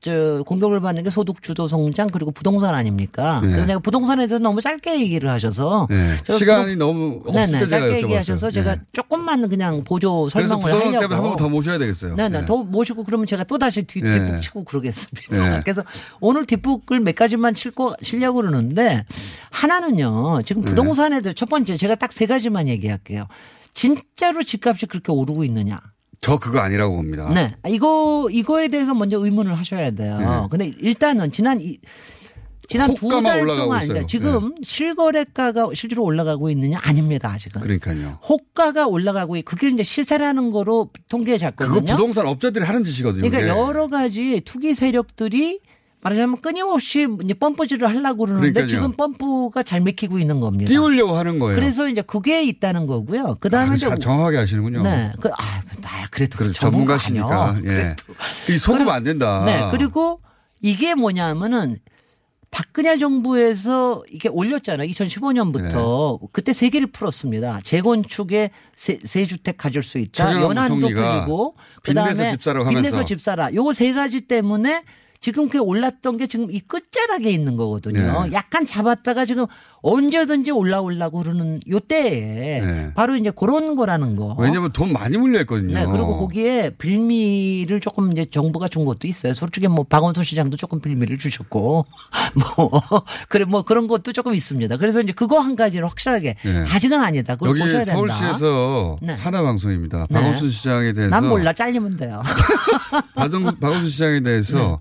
[0.00, 3.40] 저 공격을 받는 게 소득 주도 성장 그리고 부동산 아닙니까?
[3.42, 3.48] 네.
[3.48, 6.16] 그래서 내가 부동산에 대해서 너무 짧게 얘기를 하셔서 네.
[6.22, 8.02] 제가 시간이 너무 없을 네네, 때 제가 짧게 여쭤봤어요.
[8.04, 8.80] 얘기하셔서 제가 네.
[8.92, 12.14] 조금만 그냥 보조 그래서 설명을 부동산 하려고 때문에 한번 더 모셔야 되겠어요.
[12.14, 12.40] 네네.
[12.42, 12.46] 네.
[12.46, 14.12] 더 모시고 그러면 제가 또 다시 뒤, 네.
[14.12, 15.48] 뒷북 치고 그러겠습니다.
[15.48, 15.60] 네.
[15.66, 15.82] 그래서
[16.20, 19.04] 오늘 뒷북을 몇 가지만 칠고 치려고 그러는데
[19.50, 20.42] 하나는요.
[20.44, 20.68] 지금 네.
[20.70, 23.26] 부동산에 대해 첫 번째 제가 딱 세 가지만 얘기할게요.
[23.74, 25.80] 진짜로 집값이 그렇게 오르고 있느냐?
[26.20, 27.28] 저 그거 아니라고 봅니다.
[27.32, 27.54] 네.
[27.68, 30.18] 이거 이거에 대해서 먼저 의문을 하셔야 돼요.
[30.18, 30.26] 네.
[30.50, 31.78] 근데 일단은 지난 이
[32.68, 34.00] 지난 두 달 동안 있어요.
[34.00, 34.06] 네.
[34.06, 37.62] 지금 실거래가가 실제로 올라가고 있느냐 아닙니다 아직은.
[37.62, 38.18] 그러니까요.
[38.28, 41.80] 호가가 올라가고 있- 그게 이제 시세라는 거로 통계에 잡거든요.
[41.80, 43.22] 그거 부동산 업자들이 하는 짓이거든요.
[43.22, 43.48] 그러니까 그게.
[43.48, 45.60] 여러 가지 투기 세력들이
[46.00, 48.66] 말하자면 끊임없이 이제 펌프질을 하려고 그러는데 그러니까요.
[48.66, 50.68] 지금 펌프가 잘 맥히고 있는 겁니다.
[50.68, 51.56] 띄우려고 하는 거예요.
[51.56, 53.36] 그래서 이제 그게 있다는 거고요.
[53.40, 54.82] 그 다음에 아, 이제 자- 정확하게 아시는군요.
[54.82, 55.12] 네.
[55.20, 57.60] 그, 아, 나 그래도 그래, 전문가 전문가시니까.
[57.66, 57.96] 예.
[58.52, 59.42] 이 속으면 안 된다.
[59.44, 59.68] 네.
[59.72, 60.20] 그리고
[60.62, 61.78] 이게 뭐냐면은
[62.50, 64.88] 박근혜 정부에서 이게 올렸잖아요.
[64.88, 66.26] 2015년부터 네.
[66.32, 67.60] 그때 세 개를 풀었습니다.
[67.62, 70.40] 재건축에 세, 세 주택 가질 수 있다.
[70.40, 72.88] 연한도 풀리고 빚내서 그다음에 집 사라고 하면서.
[72.88, 73.52] 빚내서 집 사라.
[73.52, 74.82] 요거 세 가지 때문에
[75.20, 78.24] 지금 그게 올랐던 게 지금 이 끝자락에 있는 거거든요.
[78.24, 78.32] 네.
[78.32, 79.46] 약간 잡았다가 지금
[79.82, 82.92] 언제든지 올라오려고 그러는 요 때에 네.
[82.94, 84.36] 바로 이제 그런 거라는 거.
[84.38, 85.74] 왜냐면 돈 많이 물려있거든요.
[85.74, 89.34] 네, 그리고 거기에 빌미를 조금 이제 정부가 준 것도 있어요.
[89.34, 91.84] 솔직히 뭐 박원순 시장도 조금 빌미를 주셨고,
[92.56, 92.70] 뭐,
[93.28, 94.76] 그래, 뭐 그런 것도 조금 있습니다.
[94.76, 96.64] 그래서 이제 그거 한 가지를 확실하게 네.
[96.68, 97.34] 아직은 아니다.
[97.34, 97.94] 그걸 여기 보셔야 된다.
[97.94, 99.14] 서울시에서 네.
[99.16, 100.06] 산하 방송입니다.
[100.10, 100.14] 네.
[100.14, 102.22] 박원순 시장에 대해서 난 몰라, 잘리면 돼요.
[103.14, 104.80] 박원순 시장에 대해서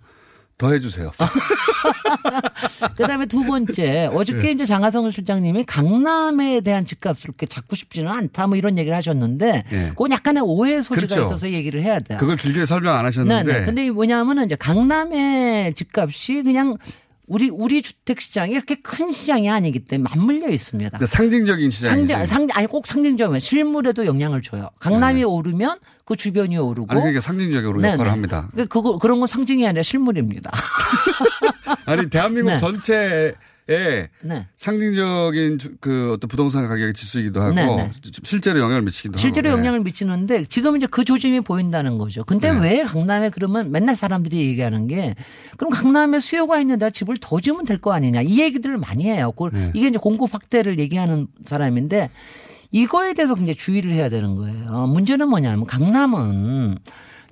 [0.58, 1.12] 더 해주세요.
[2.98, 4.52] 그다음에 두 번째 어저께 네.
[4.52, 9.90] 이제 장하성 실장님이 강남에 대한 집값을 그렇게 잡고 싶지는 않다 뭐 이런 얘기를 하셨는데 예.
[9.90, 11.26] 그건 약간의 오해 소지가 그렇죠.
[11.28, 12.18] 있어서 얘기를 해야 돼요.
[12.18, 13.52] 그걸 길게 설명 안 하셨는데.
[13.52, 13.66] 네, 네.
[13.66, 16.78] 근데 뭐냐면은 이제 강남의 집값이 그냥
[17.28, 20.92] 우리 우리 주택 시장이 이렇게 큰 시장이 아니기 때문에 맞물려 있습니다.
[20.92, 22.14] 근데 상징적인 시장이지.
[22.14, 24.70] 상징, 상 아니 꼭 상징적이면 실물에도 영향을 줘요.
[24.80, 26.88] 강남이 오르면 그 주변이 오르고.
[26.88, 26.94] 네.
[26.94, 28.10] 아니 그게 상징적으로 네, 역할을 네.
[28.12, 28.50] 합니다.
[28.56, 30.52] 그- 그거 그런 건 상징이 아니라 실물입니다.
[31.86, 32.58] 아니 대한민국 네.
[32.58, 33.36] 전체
[33.70, 34.48] 에 네.
[34.56, 37.92] 상징적인 주- 그 어떤 부동산 가격의 지수이기도 하고 네, 네.
[38.24, 39.58] 실제로 영향을 미치기도 실제로 하고.
[39.58, 39.60] 네.
[39.66, 42.24] 영향을 미치는데 지금 이제 그 조짐이 보인다는 거죠.
[42.24, 42.60] 근데 네.
[42.60, 45.16] 왜 강남에 그러면 맨날 사람들이 얘기하는 게
[45.58, 49.32] 그럼 강남에 수요가 있는데 집을 더 지으면 될 거 아니냐 이 얘기들을 많이 해요.
[49.34, 49.72] 그걸 네.
[49.76, 52.10] 이게 이제 공급 확대를 얘기하는 사람인데
[52.72, 54.88] 이거에 대해서 굉장히 주의를 해야 되는 거예요.
[54.88, 56.78] 문제는 뭐냐면 강남은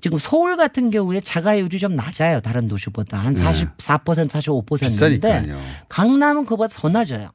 [0.06, 2.40] 지금 서울 같은 경우에 자가율이 좀 낮아요.
[2.40, 3.42] 다른 도시보다 한 네.
[3.42, 5.60] 44% 45%인데 비싸니까요.
[5.90, 7.32] 강남은 그보다 더 낮아요.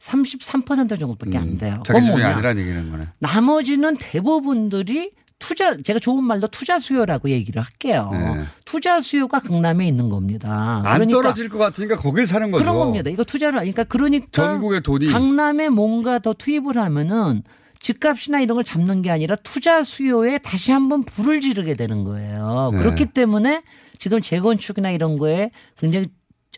[0.00, 1.74] 33% 정도밖에 안 돼요.
[1.78, 2.28] 음, 자기 집이 뭐냐?
[2.28, 3.08] 아니라는 얘기는 거네.
[3.18, 5.10] 나머지는 대부분들이
[5.40, 8.10] 투자 제가 좋은 말로 투자 수요라고 얘기를 할게요.
[8.12, 8.44] 네.
[8.64, 10.82] 투자 수요가 강남에 있는 겁니다.
[10.84, 12.62] 안 그러니까 떨어질 것 같으니까 거길 사는 거죠.
[12.62, 13.10] 그런 겁니다.
[13.10, 17.42] 이거 투자를 그러니까 그러니까 전국의 돈이 강남에 뭔가 더 투입을 하면은
[17.84, 22.70] 집값이나 이런 걸 잡는 게 아니라 투자 수요에 다시 한번 불을 지르게 되는 거예요.
[22.72, 22.78] 네.
[22.78, 23.62] 그렇기 때문에
[23.98, 26.06] 지금 재건축이나 이런 거에 굉장히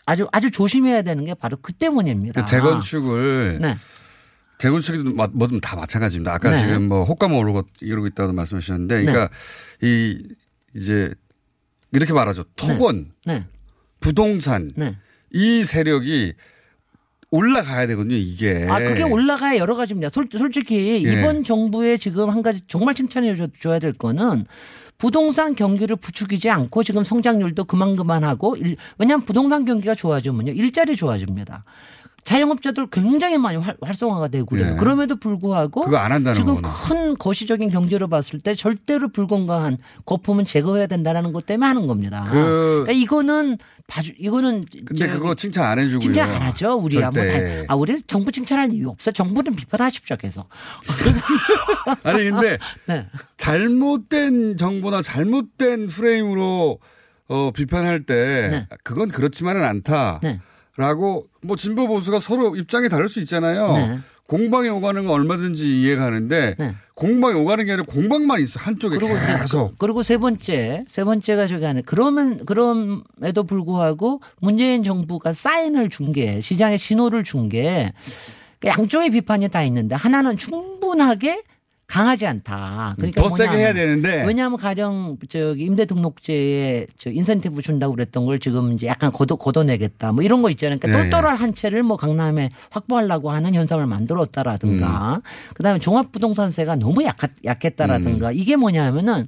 [0.07, 2.45] 아주 아주 조심해야 되는 게 바로 그 때문입니다.
[2.45, 3.77] 그 재건축을 네.
[4.59, 6.33] 재건축이 마- 뭐든 다 마찬가지입니다.
[6.33, 6.61] 아까 네.
[6.61, 9.29] 지금 뭐 호감 오르고 이러고 있다고 말씀하셨는데, 그러니까
[9.83, 10.23] 이
[10.77, 11.13] 이제
[11.91, 12.45] 이렇게 말하죠.
[12.55, 13.45] 토건, 네.
[13.99, 14.97] 부동산 네.
[15.33, 16.35] 이 세력이
[17.31, 18.15] 올라가야 되거든요.
[18.17, 18.67] 이게.
[18.69, 20.11] 아, 그게 올라가야 여러 가지입니다.
[20.13, 21.13] 솔, 솔직히 예.
[21.21, 24.47] 이번 정부의 지금 한 가지 정말 칭찬해 줘- 줘야 될 거는
[24.99, 31.65] 부동산 경기를 부추기지 않고 지금 성장률도 그만 그만하고 일- 왜냐하면 부동산 경기가 좋아지면요 일자리 좋아집니다.
[32.27, 34.73] 자영업자들 굉장히 많이 활, 활성화가 되고 그래요.
[34.73, 34.77] 예.
[34.77, 35.85] 그럼에도 불구하고
[36.35, 36.69] 지금 거구나.
[36.89, 42.25] 큰 거시적인 경제로 봤을 때 절대로 불건강한 거품은 제거해야 된다는 것 때문에 하는 겁니다.
[42.29, 46.01] 그- 그러니까 이거는 봐주 이거는 근데 그거 칭찬 안 해주고요.
[46.01, 46.75] 칭찬 안 하죠.
[46.75, 47.23] 우리야 뭐
[47.69, 49.13] 아 우리 정부 칭찬할 이유 없어.
[49.13, 50.49] 정부는 비판하십시오 계속.
[52.03, 53.07] 아니 근데 네.
[53.37, 56.81] 잘못된 정보나 잘못된 프레임으로
[57.29, 58.67] 어, 비판할 때 네.
[58.83, 60.21] 그건 그렇지만은 않다.
[60.25, 60.41] 네.
[60.77, 63.73] 라고 뭐 진보 보수가 서로 입장이 다를 수 있잖아요.
[63.73, 63.99] 네.
[64.29, 66.57] 공방에 오가는 건 얼마든지 이해가 가는데
[66.95, 69.79] 공방에 오가는 게 아니라 공방만 있어 한쪽에 그리고 계속.
[69.79, 76.41] 그리고 세 번째 세 번째가 저기 안에 그러면 그럼에도 불구하고 문재인 정부가 사인을 준 게
[76.41, 77.93] 시장에 신호를 준 게
[78.65, 81.43] 양쪽의 비판이 다 있는데 하나는 충분하게
[81.97, 82.93] 강하지 않다.
[82.99, 84.23] 그러니까 더 세게 해야 되는데.
[84.27, 90.13] 왜냐하면 가령 저기 임대 등록제에 저 인센티브 준다고 그랬던 걸 지금 이제 약간 걷어 걷어내겠다.
[90.13, 90.79] 뭐 이런 거 있잖아요.
[90.79, 95.23] 그러니까 예, 똘똘한 한 채를 뭐 강남에 확보하려고 하는 현상을 만들었다라든가.
[95.55, 98.31] 그다음에 종합부동산세가 너무 약하, 약했다라든가.
[98.33, 99.27] 이게 뭐냐면은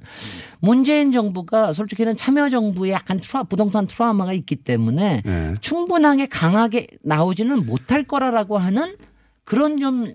[0.59, 5.55] 문재인 정부가 솔직히는 참여정부의 약간 트라, 부동산 트라우마가 있기 때문에 네.
[5.59, 8.95] 충분하게 강하게 나오지는 못할 거라라고 하는
[9.43, 10.13] 그런 좀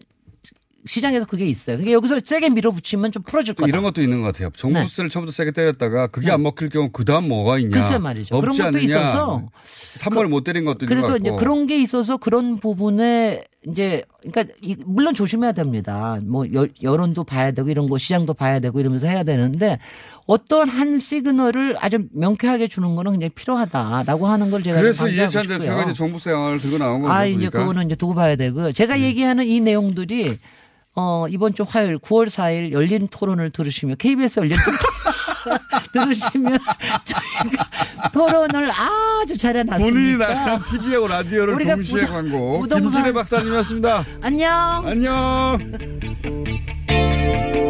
[0.86, 1.76] 시장에서 그게 있어요.
[1.76, 3.68] 그러니까 여기서 세게 밀어붙이면 좀 풀어질 또 거다.
[3.68, 4.50] 이런 것도 있는 것 같아요.
[4.54, 7.76] 정부세를 처음부터 세게 때렸다가 그게 안 먹힐 경우 그 다음 뭐가 있냐.
[7.76, 7.80] 네.
[7.82, 8.38] 글쎄 말이죠.
[8.40, 8.84] 그런 것도 않느냐.
[8.84, 11.22] 있어서 3번을 못 때린 것도 있는 것 그래서 같고.
[11.28, 16.18] 이제 그런 게 있어서 그런 부분에 이제 그러니까 이- 물론 조심해야 됩니다.
[16.22, 19.78] 뭐 여, 여론도 봐야 되고 이런 거 시장도 봐야 되고 이러면서 해야 되는데
[20.26, 25.46] 어떤 한 시그널을 아주 명쾌하게 주는 거는 굉장히 필요하다라고 하는 걸 제가 그래서 이해찬.
[25.46, 27.12] 대표가 이제 종부세 양을 들고 나온 거죠.
[27.12, 27.58] 아, 이제 보니까.
[27.60, 28.72] 그거는 이제 두고 봐야 되고요.
[28.72, 30.38] 제가 얘기하는 이 내용들이
[30.96, 34.78] 어, 이번 주 화요일 9월 4일 열린 토론을 들으시면 KBS 열린 토론
[35.92, 36.58] 들으시면
[37.04, 39.92] 저희가 토론을 아주 잘해놨습니다.
[39.94, 42.60] 본인이 나가는 TV하고 라디오를 동시에 부동- 광고.
[42.60, 44.04] 부동산- 김진애 박사님이었습니다.
[44.22, 44.86] 안녕.
[44.86, 45.58] 안녕.